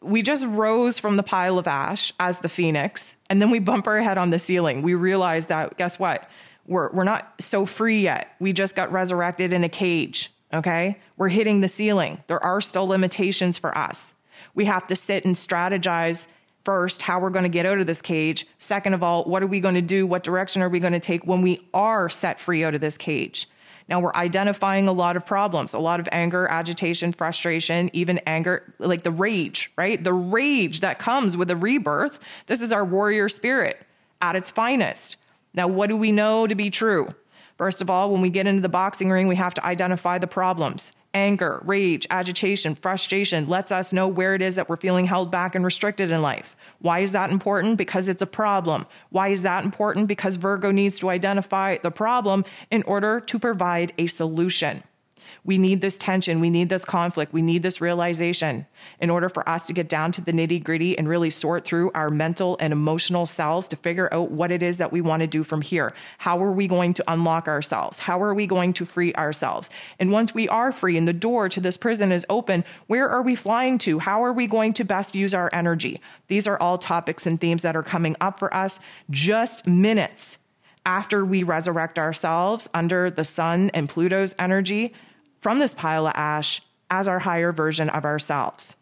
We 0.00 0.22
just 0.22 0.44
rose 0.44 0.98
from 0.98 1.16
the 1.16 1.22
pile 1.22 1.58
of 1.58 1.66
ash 1.66 2.12
as 2.18 2.40
the 2.40 2.48
phoenix, 2.48 3.16
and 3.30 3.40
then 3.40 3.50
we 3.50 3.60
bump 3.60 3.86
our 3.86 4.02
head 4.02 4.18
on 4.18 4.30
the 4.30 4.38
ceiling. 4.38 4.82
We 4.82 4.94
realize 4.94 5.46
that, 5.46 5.78
guess 5.78 5.98
what? 5.98 6.28
We're, 6.66 6.90
we're 6.92 7.04
not 7.04 7.34
so 7.40 7.64
free 7.64 8.00
yet. 8.00 8.34
We 8.40 8.52
just 8.52 8.74
got 8.74 8.90
resurrected 8.90 9.52
in 9.52 9.62
a 9.62 9.68
cage, 9.68 10.32
okay? 10.52 10.98
We're 11.16 11.28
hitting 11.28 11.60
the 11.60 11.68
ceiling. 11.68 12.22
There 12.26 12.42
are 12.42 12.60
still 12.60 12.88
limitations 12.88 13.58
for 13.58 13.76
us. 13.78 14.15
We 14.56 14.64
have 14.64 14.88
to 14.88 14.96
sit 14.96 15.24
and 15.24 15.36
strategize 15.36 16.26
first 16.64 17.02
how 17.02 17.20
we're 17.20 17.30
going 17.30 17.44
to 17.44 17.48
get 17.48 17.64
out 17.64 17.78
of 17.78 17.86
this 17.86 18.02
cage. 18.02 18.44
Second 18.58 18.94
of 18.94 19.04
all, 19.04 19.22
what 19.22 19.40
are 19.40 19.46
we 19.46 19.60
going 19.60 19.76
to 19.76 19.82
do? 19.82 20.04
What 20.04 20.24
direction 20.24 20.62
are 20.62 20.68
we 20.68 20.80
going 20.80 20.94
to 20.94 20.98
take 20.98 21.24
when 21.24 21.42
we 21.42 21.60
are 21.72 22.08
set 22.08 22.40
free 22.40 22.64
out 22.64 22.74
of 22.74 22.80
this 22.80 22.96
cage? 22.96 23.48
Now 23.88 24.00
we're 24.00 24.14
identifying 24.14 24.88
a 24.88 24.92
lot 24.92 25.16
of 25.16 25.24
problems, 25.24 25.74
a 25.74 25.78
lot 25.78 26.00
of 26.00 26.08
anger, 26.10 26.48
agitation, 26.48 27.12
frustration, 27.12 27.88
even 27.92 28.18
anger, 28.26 28.74
like 28.80 29.02
the 29.02 29.12
rage, 29.12 29.70
right? 29.76 30.02
The 30.02 30.12
rage 30.12 30.80
that 30.80 30.98
comes 30.98 31.36
with 31.36 31.50
a 31.52 31.56
rebirth. 31.56 32.18
This 32.46 32.62
is 32.62 32.72
our 32.72 32.84
warrior 32.84 33.28
spirit 33.28 33.80
at 34.20 34.34
its 34.34 34.50
finest. 34.50 35.18
Now, 35.54 35.68
what 35.68 35.86
do 35.88 35.96
we 35.96 36.10
know 36.10 36.48
to 36.48 36.54
be 36.56 36.70
true? 36.70 37.08
First 37.56 37.80
of 37.80 37.88
all, 37.88 38.10
when 38.10 38.20
we 38.20 38.30
get 38.30 38.46
into 38.46 38.60
the 38.60 38.68
boxing 38.68 39.10
ring, 39.10 39.28
we 39.28 39.36
have 39.36 39.54
to 39.54 39.64
identify 39.64 40.18
the 40.18 40.26
problems 40.26 40.92
anger, 41.16 41.62
rage, 41.64 42.06
agitation, 42.10 42.74
frustration 42.74 43.48
lets 43.48 43.72
us 43.72 43.90
know 43.90 44.06
where 44.06 44.34
it 44.34 44.42
is 44.42 44.54
that 44.56 44.68
we're 44.68 44.76
feeling 44.76 45.06
held 45.06 45.30
back 45.30 45.54
and 45.54 45.64
restricted 45.64 46.10
in 46.10 46.20
life. 46.20 46.54
Why 46.80 46.98
is 46.98 47.12
that 47.12 47.30
important? 47.30 47.78
Because 47.78 48.06
it's 48.06 48.20
a 48.20 48.26
problem. 48.26 48.86
Why 49.08 49.28
is 49.28 49.42
that 49.42 49.64
important? 49.64 50.08
Because 50.08 50.36
Virgo 50.36 50.70
needs 50.70 50.98
to 50.98 51.08
identify 51.08 51.78
the 51.78 51.90
problem 51.90 52.44
in 52.70 52.82
order 52.82 53.18
to 53.20 53.38
provide 53.38 53.94
a 53.96 54.06
solution. 54.08 54.82
We 55.46 55.58
need 55.58 55.80
this 55.80 55.96
tension. 55.96 56.40
We 56.40 56.50
need 56.50 56.68
this 56.68 56.84
conflict. 56.84 57.32
We 57.32 57.40
need 57.40 57.62
this 57.62 57.80
realization 57.80 58.66
in 59.00 59.10
order 59.10 59.28
for 59.28 59.48
us 59.48 59.66
to 59.68 59.72
get 59.72 59.88
down 59.88 60.10
to 60.12 60.20
the 60.20 60.32
nitty 60.32 60.62
gritty 60.62 60.98
and 60.98 61.08
really 61.08 61.30
sort 61.30 61.64
through 61.64 61.92
our 61.94 62.10
mental 62.10 62.56
and 62.58 62.72
emotional 62.72 63.26
selves 63.26 63.68
to 63.68 63.76
figure 63.76 64.12
out 64.12 64.32
what 64.32 64.50
it 64.50 64.60
is 64.60 64.78
that 64.78 64.90
we 64.90 65.00
want 65.00 65.20
to 65.20 65.28
do 65.28 65.44
from 65.44 65.62
here. 65.62 65.94
How 66.18 66.42
are 66.42 66.50
we 66.50 66.66
going 66.66 66.94
to 66.94 67.04
unlock 67.06 67.46
ourselves? 67.46 68.00
How 68.00 68.20
are 68.20 68.34
we 68.34 68.48
going 68.48 68.72
to 68.74 68.84
free 68.84 69.14
ourselves? 69.14 69.70
And 70.00 70.10
once 70.10 70.34
we 70.34 70.48
are 70.48 70.72
free 70.72 70.96
and 70.96 71.06
the 71.06 71.12
door 71.12 71.48
to 71.48 71.60
this 71.60 71.76
prison 71.76 72.10
is 72.10 72.26
open, 72.28 72.64
where 72.88 73.08
are 73.08 73.22
we 73.22 73.36
flying 73.36 73.78
to? 73.78 74.00
How 74.00 74.24
are 74.24 74.32
we 74.32 74.48
going 74.48 74.72
to 74.74 74.84
best 74.84 75.14
use 75.14 75.32
our 75.32 75.48
energy? 75.52 76.00
These 76.26 76.48
are 76.48 76.58
all 76.58 76.76
topics 76.76 77.24
and 77.24 77.40
themes 77.40 77.62
that 77.62 77.76
are 77.76 77.84
coming 77.84 78.16
up 78.20 78.40
for 78.40 78.52
us 78.52 78.80
just 79.10 79.64
minutes 79.66 80.38
after 80.84 81.24
we 81.24 81.42
resurrect 81.42 81.98
ourselves 81.98 82.68
under 82.72 83.10
the 83.10 83.24
sun 83.24 83.70
and 83.74 83.88
Pluto's 83.88 84.34
energy 84.38 84.94
from 85.46 85.60
this 85.60 85.74
pile 85.74 86.08
of 86.08 86.12
ash 86.16 86.60
as 86.90 87.06
our 87.06 87.20
higher 87.20 87.52
version 87.52 87.88
of 87.90 88.04
ourselves. 88.04 88.78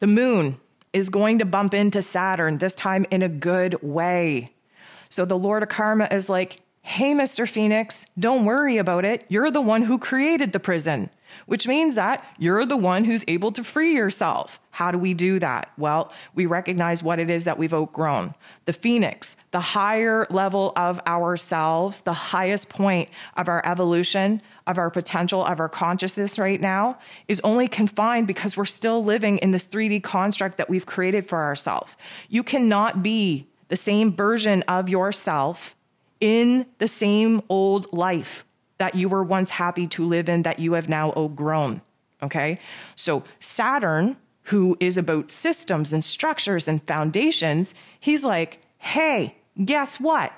The 0.00 0.06
moon 0.06 0.58
is 0.92 1.08
going 1.08 1.38
to 1.38 1.46
bump 1.46 1.72
into 1.72 2.02
Saturn, 2.02 2.58
this 2.58 2.74
time 2.74 3.06
in 3.10 3.22
a 3.22 3.28
good 3.30 3.82
way. 3.82 4.52
So 5.08 5.24
the 5.24 5.38
Lord 5.38 5.62
of 5.62 5.70
Karma 5.70 6.08
is 6.10 6.28
like, 6.28 6.60
hey, 6.82 7.14
Mr. 7.14 7.48
Phoenix, 7.48 8.04
don't 8.18 8.44
worry 8.44 8.76
about 8.76 9.06
it. 9.06 9.24
You're 9.30 9.50
the 9.50 9.62
one 9.62 9.84
who 9.84 9.96
created 9.96 10.52
the 10.52 10.60
prison 10.60 11.08
which 11.46 11.68
means 11.68 11.94
that 11.94 12.24
you're 12.38 12.66
the 12.66 12.76
one 12.76 13.04
who's 13.04 13.24
able 13.28 13.52
to 13.52 13.64
free 13.64 13.94
yourself. 13.94 14.60
How 14.70 14.90
do 14.90 14.98
we 14.98 15.14
do 15.14 15.38
that? 15.38 15.70
Well, 15.78 16.12
we 16.34 16.46
recognize 16.46 17.02
what 17.02 17.18
it 17.18 17.30
is 17.30 17.44
that 17.44 17.58
we've 17.58 17.72
outgrown. 17.72 18.34
The 18.64 18.72
phoenix, 18.72 19.36
the 19.52 19.60
higher 19.60 20.26
level 20.30 20.72
of 20.74 21.00
ourselves, 21.06 22.00
the 22.00 22.12
highest 22.12 22.70
point 22.70 23.08
of 23.36 23.48
our 23.48 23.64
evolution, 23.64 24.42
of 24.66 24.78
our 24.78 24.90
potential, 24.90 25.44
of 25.44 25.60
our 25.60 25.68
consciousness 25.68 26.38
right 26.38 26.60
now, 26.60 26.98
is 27.28 27.40
only 27.42 27.68
confined 27.68 28.26
because 28.26 28.56
we're 28.56 28.64
still 28.64 29.04
living 29.04 29.38
in 29.38 29.52
this 29.52 29.66
3D 29.66 30.02
construct 30.02 30.56
that 30.56 30.68
we've 30.68 30.86
created 30.86 31.26
for 31.26 31.42
ourselves. 31.42 31.96
You 32.28 32.42
cannot 32.42 33.02
be 33.02 33.46
the 33.68 33.76
same 33.76 34.12
version 34.12 34.62
of 34.68 34.88
yourself 34.88 35.76
in 36.20 36.66
the 36.78 36.88
same 36.88 37.42
old 37.48 37.92
life 37.92 38.44
that 38.78 38.94
you 38.94 39.08
were 39.08 39.22
once 39.22 39.50
happy 39.50 39.86
to 39.88 40.04
live 40.04 40.28
in 40.28 40.42
that 40.42 40.58
you 40.58 40.72
have 40.74 40.88
now 40.88 41.12
outgrown. 41.16 41.80
Okay. 42.22 42.58
So 42.96 43.24
Saturn, 43.38 44.16
who 44.44 44.76
is 44.80 44.96
about 44.96 45.30
systems 45.30 45.92
and 45.92 46.04
structures 46.04 46.68
and 46.68 46.82
foundations, 46.86 47.74
he's 48.00 48.24
like, 48.24 48.60
hey, 48.78 49.36
guess 49.64 50.00
what? 50.00 50.32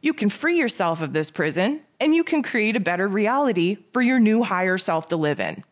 You 0.00 0.14
can 0.14 0.30
free 0.30 0.58
yourself 0.58 1.02
of 1.02 1.12
this 1.12 1.30
prison 1.30 1.80
and 1.98 2.14
you 2.14 2.24
can 2.24 2.42
create 2.42 2.76
a 2.76 2.80
better 2.80 3.06
reality 3.06 3.78
for 3.92 4.00
your 4.00 4.18
new 4.18 4.42
higher 4.42 4.78
self 4.78 5.08
to 5.08 5.16
live 5.16 5.40
in. 5.40 5.64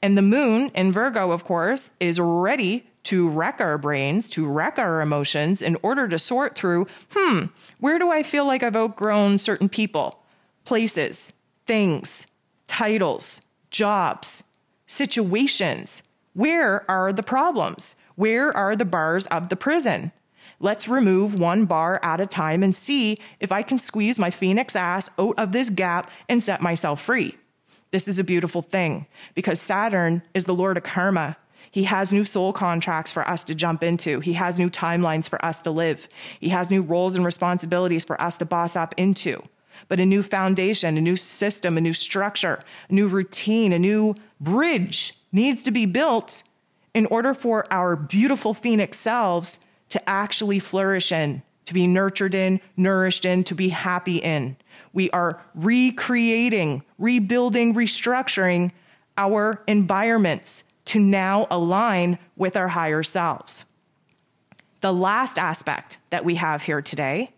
And 0.00 0.16
the 0.16 0.22
moon 0.22 0.70
in 0.74 0.92
Virgo, 0.92 1.32
of 1.32 1.44
course, 1.44 1.92
is 1.98 2.20
ready 2.20 2.86
to 3.04 3.28
wreck 3.28 3.60
our 3.60 3.76
brains, 3.78 4.30
to 4.30 4.46
wreck 4.46 4.78
our 4.78 5.00
emotions 5.00 5.60
in 5.60 5.76
order 5.82 6.08
to 6.08 6.18
sort 6.18 6.54
through 6.54 6.86
hmm, 7.10 7.46
where 7.78 7.98
do 7.98 8.10
I 8.10 8.22
feel 8.22 8.46
like 8.46 8.62
I've 8.62 8.76
outgrown 8.76 9.38
certain 9.38 9.68
people, 9.68 10.20
places, 10.64 11.32
things, 11.66 12.26
titles, 12.66 13.42
jobs, 13.70 14.44
situations. 14.86 16.02
Where 16.34 16.88
are 16.90 17.12
the 17.12 17.22
problems? 17.22 17.96
Where 18.16 18.54
are 18.56 18.76
the 18.76 18.84
bars 18.84 19.26
of 19.26 19.48
the 19.48 19.56
prison? 19.56 20.12
Let's 20.60 20.88
remove 20.88 21.38
one 21.38 21.64
bar 21.64 22.00
at 22.02 22.20
a 22.20 22.26
time 22.26 22.62
and 22.62 22.76
see 22.76 23.18
if 23.40 23.50
I 23.50 23.62
can 23.62 23.78
squeeze 23.78 24.18
my 24.18 24.30
phoenix 24.30 24.76
ass 24.76 25.10
out 25.18 25.38
of 25.38 25.52
this 25.52 25.68
gap 25.70 26.10
and 26.28 26.42
set 26.42 26.60
myself 26.60 27.00
free. 27.00 27.36
This 27.90 28.08
is 28.08 28.18
a 28.18 28.24
beautiful 28.24 28.62
thing 28.62 29.06
because 29.34 29.60
Saturn 29.60 30.22
is 30.32 30.44
the 30.44 30.54
Lord 30.54 30.76
of 30.76 30.82
karma. 30.82 31.36
He 31.70 31.84
has 31.84 32.12
new 32.12 32.24
soul 32.24 32.52
contracts 32.52 33.10
for 33.10 33.26
us 33.28 33.42
to 33.44 33.54
jump 33.54 33.82
into. 33.82 34.20
He 34.20 34.34
has 34.34 34.58
new 34.58 34.70
timelines 34.70 35.28
for 35.28 35.44
us 35.44 35.60
to 35.62 35.70
live. 35.70 36.08
He 36.38 36.50
has 36.50 36.70
new 36.70 36.82
roles 36.82 37.16
and 37.16 37.24
responsibilities 37.24 38.04
for 38.04 38.20
us 38.20 38.36
to 38.38 38.44
boss 38.44 38.76
up 38.76 38.94
into 38.96 39.42
but 39.88 40.00
a 40.00 40.06
new 40.06 40.22
foundation, 40.22 40.96
a 40.96 41.00
new 41.00 41.16
system, 41.16 41.76
a 41.76 41.80
new 41.80 41.92
structure, 41.92 42.60
a 42.88 42.92
new 42.92 43.08
routine, 43.08 43.72
a 43.72 43.78
new 43.78 44.14
bridge 44.40 45.14
needs 45.32 45.62
to 45.62 45.70
be 45.70 45.86
built 45.86 46.42
in 46.94 47.06
order 47.06 47.34
for 47.34 47.70
our 47.72 47.96
beautiful 47.96 48.54
phoenix 48.54 48.98
selves 48.98 49.66
to 49.88 50.08
actually 50.08 50.58
flourish 50.58 51.12
in, 51.12 51.42
to 51.64 51.74
be 51.74 51.86
nurtured 51.86 52.34
in, 52.34 52.60
nourished 52.76 53.24
in, 53.24 53.44
to 53.44 53.54
be 53.54 53.70
happy 53.70 54.18
in. 54.18 54.56
We 54.92 55.10
are 55.10 55.42
recreating, 55.54 56.84
rebuilding, 56.98 57.74
restructuring 57.74 58.72
our 59.16 59.62
environments 59.66 60.64
to 60.86 61.00
now 61.00 61.46
align 61.50 62.18
with 62.36 62.56
our 62.56 62.68
higher 62.68 63.02
selves. 63.02 63.64
The 64.80 64.92
last 64.92 65.38
aspect 65.38 65.98
that 66.10 66.24
we 66.24 66.36
have 66.36 66.62
here 66.62 66.82
today 66.82 67.33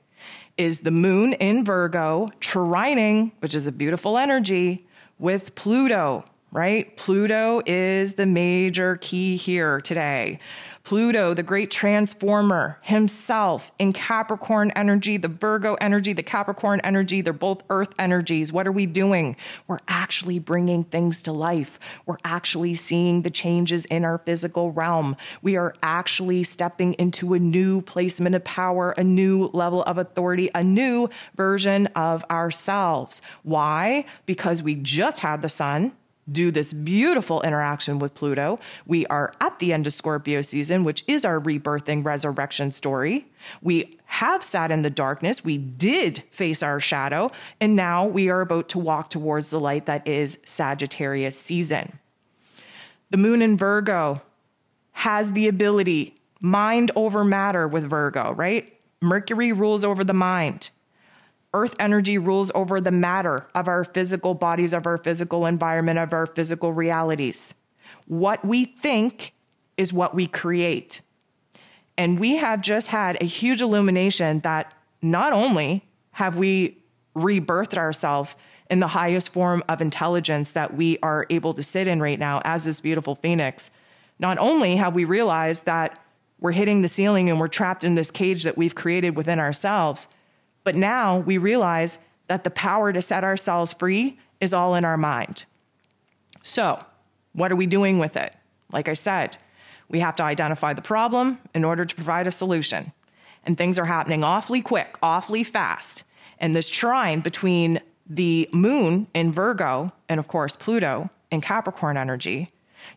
is 0.57 0.81
the 0.81 0.91
moon 0.91 1.35
in 1.35 1.65
Virgo 1.65 2.29
trining, 2.41 3.33
which 3.41 3.55
is 3.55 3.67
a 3.67 3.73
beautiful 3.73 4.19
energy, 4.19 4.87
with 5.19 5.55
Pluto, 5.55 6.25
right? 6.53 6.97
Pluto 6.97 7.63
is 7.67 8.15
the 8.15 8.27
major 8.27 8.97
key 8.97 9.37
here 9.37 9.81
today. 9.81 10.39
Pluto, 10.87 11.35
the 11.35 11.43
great 11.43 11.69
transformer 11.69 12.79
himself 12.81 13.73
in 13.77 13.93
Capricorn 13.93 14.71
energy, 14.77 15.17
the 15.17 15.27
Virgo 15.27 15.75
energy, 15.81 16.13
the 16.13 16.23
Capricorn 16.23 16.81
energy, 16.85 17.21
they're 17.21 17.33
both 17.33 17.65
earth 17.71 17.93
energies. 17.99 18.53
What 18.53 18.69
are 18.69 18.73
we 18.73 18.87
doing? 18.87 19.35
We're 19.67 19.81
actually 19.89 20.39
bringing 20.39 20.85
things 20.85 21.23
to 21.23 21.33
life. 21.33 21.81
We're 22.07 22.19
actually 22.25 22.77
seeing 22.77 23.23
the 23.23 23.31
changes 23.31 23.85
in 23.87 24.05
our 24.05 24.19
physical 24.19 24.71
realm. 24.71 25.17
We 25.43 25.57
are 25.57 25.75
actually 25.83 26.45
stepping 26.45 26.93
into 27.01 27.35
a 27.35 27.41
new 27.41 27.83
placement 27.83 28.37
of 28.37 28.45
power, 28.45 28.93
a 28.93 29.03
new 29.03 29.47
level 29.47 29.83
of 29.83 29.99
authority, 29.99 30.51
a 30.55 30.63
new 30.63 31.11
version 31.35 31.89
of 31.97 32.25
ourselves. 32.31 33.23
Why? 33.43 34.05
Because 34.25 34.63
we 34.63 34.77
just 34.77 35.19
had 35.19 35.43
the 35.43 35.49
sun 35.49 35.95
do 36.31 36.51
this 36.51 36.73
beautiful 36.73 37.41
interaction 37.43 37.99
with 37.99 38.15
Pluto. 38.15 38.59
We 38.85 39.07
are 39.07 39.33
at 39.41 39.59
the 39.59 39.73
end 39.73 39.87
of 39.87 39.93
Scorpio 39.93 40.41
season, 40.41 40.85
which 40.85 41.05
is 41.07 41.25
our 41.25 41.41
rebirthing 41.41 42.05
resurrection 42.05 42.73
story. 42.73 43.27
We 43.63 43.99
have 44.07 44.43
sat 44.43 44.71
in 44.71 44.83
the 44.83 44.91
darkness. 44.91 45.45
We 45.45 45.59
did 45.59 46.19
face 46.31 46.63
our 46.63 46.81
shadow. 46.81 47.31
And 47.61 47.77
now 47.77 48.05
we 48.05 48.29
are 48.29 48.41
about 48.41 48.69
to 48.71 48.79
walk 48.79 49.11
towards 49.11 49.51
the 49.51 49.61
light 49.61 49.87
that 49.87 50.07
is 50.07 50.39
Sagittarius 50.45 51.39
season. 51.39 51.99
The 53.11 53.19
moon 53.19 53.41
in 53.41 53.57
Virgo 53.57 54.23
has 54.93 55.33
the 55.33 55.47
ability, 55.47 56.17
mind 56.41 56.91
over 56.97 57.25
matter 57.25 57.69
with 57.69 57.89
Virgo, 57.89 58.33
right? 58.33 58.73
Mercury 59.01 59.53
rules 59.53 59.85
over 59.85 60.03
the 60.03 60.15
mind. 60.15 60.71
Earth 61.57 61.75
energy 61.81 62.19
rules 62.19 62.53
over 62.55 62.83
the 62.83 62.91
matter 62.91 63.49
of 63.55 63.67
our 63.67 63.83
physical 63.83 64.35
bodies, 64.35 64.75
of 64.75 64.87
our 64.87 64.99
physical 64.99 65.47
environment, 65.47 65.99
of 65.99 66.13
our 66.13 66.27
physical 66.27 66.71
realities. 66.75 67.55
What 68.07 68.45
we 68.45 68.67
think 68.67 69.33
is 69.79 69.91
what 69.91 70.15
we 70.15 70.27
create. 70.27 71.01
And 71.97 72.21
we 72.21 72.37
have 72.37 72.61
just 72.61 72.89
had 72.89 73.17
a 73.23 73.25
huge 73.25 73.63
illumination 73.63 74.41
that 74.41 74.75
not 75.01 75.33
only 75.33 75.89
have 76.11 76.37
we 76.37 76.77
rebirthed 77.17 77.79
ourselves 77.79 78.37
in 78.71 78.81
the 78.81 78.89
highest 78.89 79.31
form 79.31 79.65
of 79.67 79.81
intelligence 79.81 80.53
that 80.53 80.75
we 80.75 80.99
are 81.03 81.25
able 81.31 81.55
to 81.55 81.63
sit 81.63 81.87
in 81.87 82.03
right 82.03 82.19
now 82.19 82.43
as 82.45 82.67
this 82.67 82.83
beautiful 82.83 83.15
phoenix, 83.15 83.71
not 84.19 84.37
only 84.37 84.77
have 84.77 84.95
we 84.95 85.07
realized 85.07 85.65
that 85.65 85.99
we're 86.39 86.53
hitting 86.53 86.83
the 86.83 86.89
ceiling 86.89 87.31
and 87.31 87.41
we're 87.41 87.49
trapped 87.49 87.83
in 87.83 87.95
this 87.95 88.11
cage 88.11 88.43
that 88.45 88.59
we've 88.59 88.75
created 88.75 89.17
within 89.17 89.39
ourselves, 89.39 90.09
but 90.67 90.75
now 90.75 91.19
we 91.19 91.39
realize 91.39 91.99
that 92.27 92.43
the 92.43 92.51
power 92.51 92.93
to 92.93 93.01
set 93.01 93.23
ourselves 93.23 93.73
free 93.73 94.19
is 94.41 94.53
all 94.53 94.75
in 94.75 94.85
our 94.85 94.97
mind. 94.97 95.45
So, 96.43 96.85
what 97.35 97.53
are 97.53 97.57
we 97.57 97.67
doing 97.67 98.01
with 98.01 98.17
it? 98.17 98.35
Like 98.73 98.89
I 98.89 98.95
said, 98.95 99.37
we 99.89 100.01
have 100.01 100.17
to 100.17 100.25
identify 100.25 100.73
the 100.73 100.83
problem 100.83 101.39
in 101.55 101.63
order 101.63 101.85
to 101.85 101.95
provide 101.95 102.27
a 102.27 102.33
solution. 102.33 102.93
And 103.45 103.57
things 103.57 103.79
are 103.79 103.85
happening 103.85 104.25
awfully 104.25 104.61
quick, 104.61 104.99
awfully 105.01 105.45
fast. 105.45 106.03
And 106.41 106.53
this 106.53 106.69
trine 106.69 107.21
between 107.21 107.81
the 108.05 108.49
moon 108.53 109.07
in 109.15 109.31
Virgo 109.31 109.91
and, 110.09 110.19
of 110.19 110.27
course, 110.27 110.57
Pluto 110.57 111.11
in 111.31 111.43
Capricorn 111.43 111.97
energy, 111.97 112.49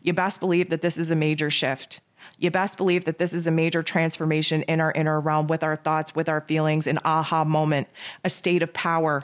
you 0.02 0.14
best 0.14 0.40
believe 0.40 0.72
that 0.72 0.82
this 0.82 0.98
is 0.98 1.12
a 1.12 1.16
major 1.16 1.52
shift. 1.52 2.02
You 2.40 2.50
best 2.52 2.78
believe 2.78 3.04
that 3.04 3.18
this 3.18 3.34
is 3.34 3.48
a 3.48 3.52
major 3.52 3.84
transformation 3.84 4.62
in 4.64 4.80
our 4.80 4.94
inner 4.94 5.20
realm 5.20 5.48
with 5.48 5.62
our 5.62 5.76
thoughts, 5.76 6.16
with 6.16 6.30
our 6.30 6.40
feelings, 6.40 6.88
an 6.88 6.98
aha 7.04 7.44
moment, 7.44 7.90
a 8.24 8.30
state 8.30 8.64
of 8.64 8.74
power, 8.74 9.24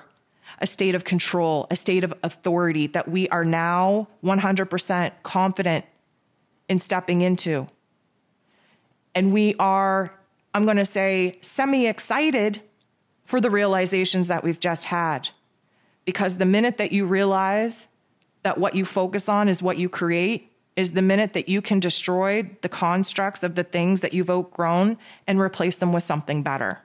a 0.59 0.67
state 0.67 0.95
of 0.95 1.05
control, 1.05 1.65
a 1.71 1.77
state 1.77 2.03
of 2.03 2.13
authority 2.23 2.87
that 2.87 3.07
we 3.07 3.29
are 3.29 3.45
now 3.45 4.09
100% 4.23 5.11
confident 5.23 5.85
in 6.67 6.79
stepping 6.79 7.21
into. 7.21 7.67
And 9.13 9.31
we 9.31 9.55
are, 9.59 10.13
I'm 10.53 10.65
going 10.65 10.77
to 10.77 10.85
say, 10.85 11.39
semi 11.41 11.87
excited 11.87 12.61
for 13.23 13.39
the 13.39 13.49
realizations 13.49 14.27
that 14.27 14.43
we've 14.43 14.59
just 14.59 14.85
had. 14.85 15.29
Because 16.03 16.35
the 16.37 16.45
minute 16.45 16.77
that 16.77 16.91
you 16.91 17.05
realize 17.05 17.87
that 18.43 18.57
what 18.57 18.75
you 18.75 18.83
focus 18.83 19.29
on 19.29 19.47
is 19.47 19.63
what 19.63 19.77
you 19.77 19.87
create, 19.87 20.51
is 20.75 20.91
the 20.91 21.01
minute 21.01 21.33
that 21.33 21.47
you 21.47 21.61
can 21.61 21.79
destroy 21.79 22.43
the 22.61 22.69
constructs 22.69 23.43
of 23.43 23.55
the 23.55 23.63
things 23.63 24.01
that 24.01 24.13
you've 24.13 24.29
outgrown 24.29 24.97
and 25.25 25.39
replace 25.39 25.77
them 25.77 25.93
with 25.93 26.03
something 26.03 26.43
better. 26.43 26.81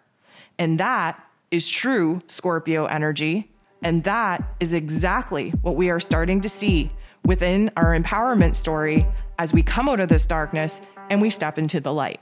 And 0.59 0.79
that 0.79 1.23
is 1.51 1.69
true 1.69 2.21
Scorpio 2.27 2.85
energy. 2.87 3.51
And 3.83 4.05
that 4.05 4.43
is 4.61 4.75
exactly 4.75 5.51
what 5.63 5.75
we 5.75 5.91
are 5.91 6.01
starting 6.01 6.41
to 6.43 6.49
see 6.49 6.91
within 7.25 7.71
our 7.77 7.99
empowerment 7.99 8.55
story 8.55 9.07
as 9.39 9.53
we 9.53 9.63
come 9.63 9.89
out 9.89 10.01
of 10.01 10.09
this 10.09 10.27
darkness 10.27 10.81
and 11.09 11.21
we 11.21 11.31
step 11.31 11.59
into 11.59 11.81
the 11.81 11.93
light. 11.93 12.21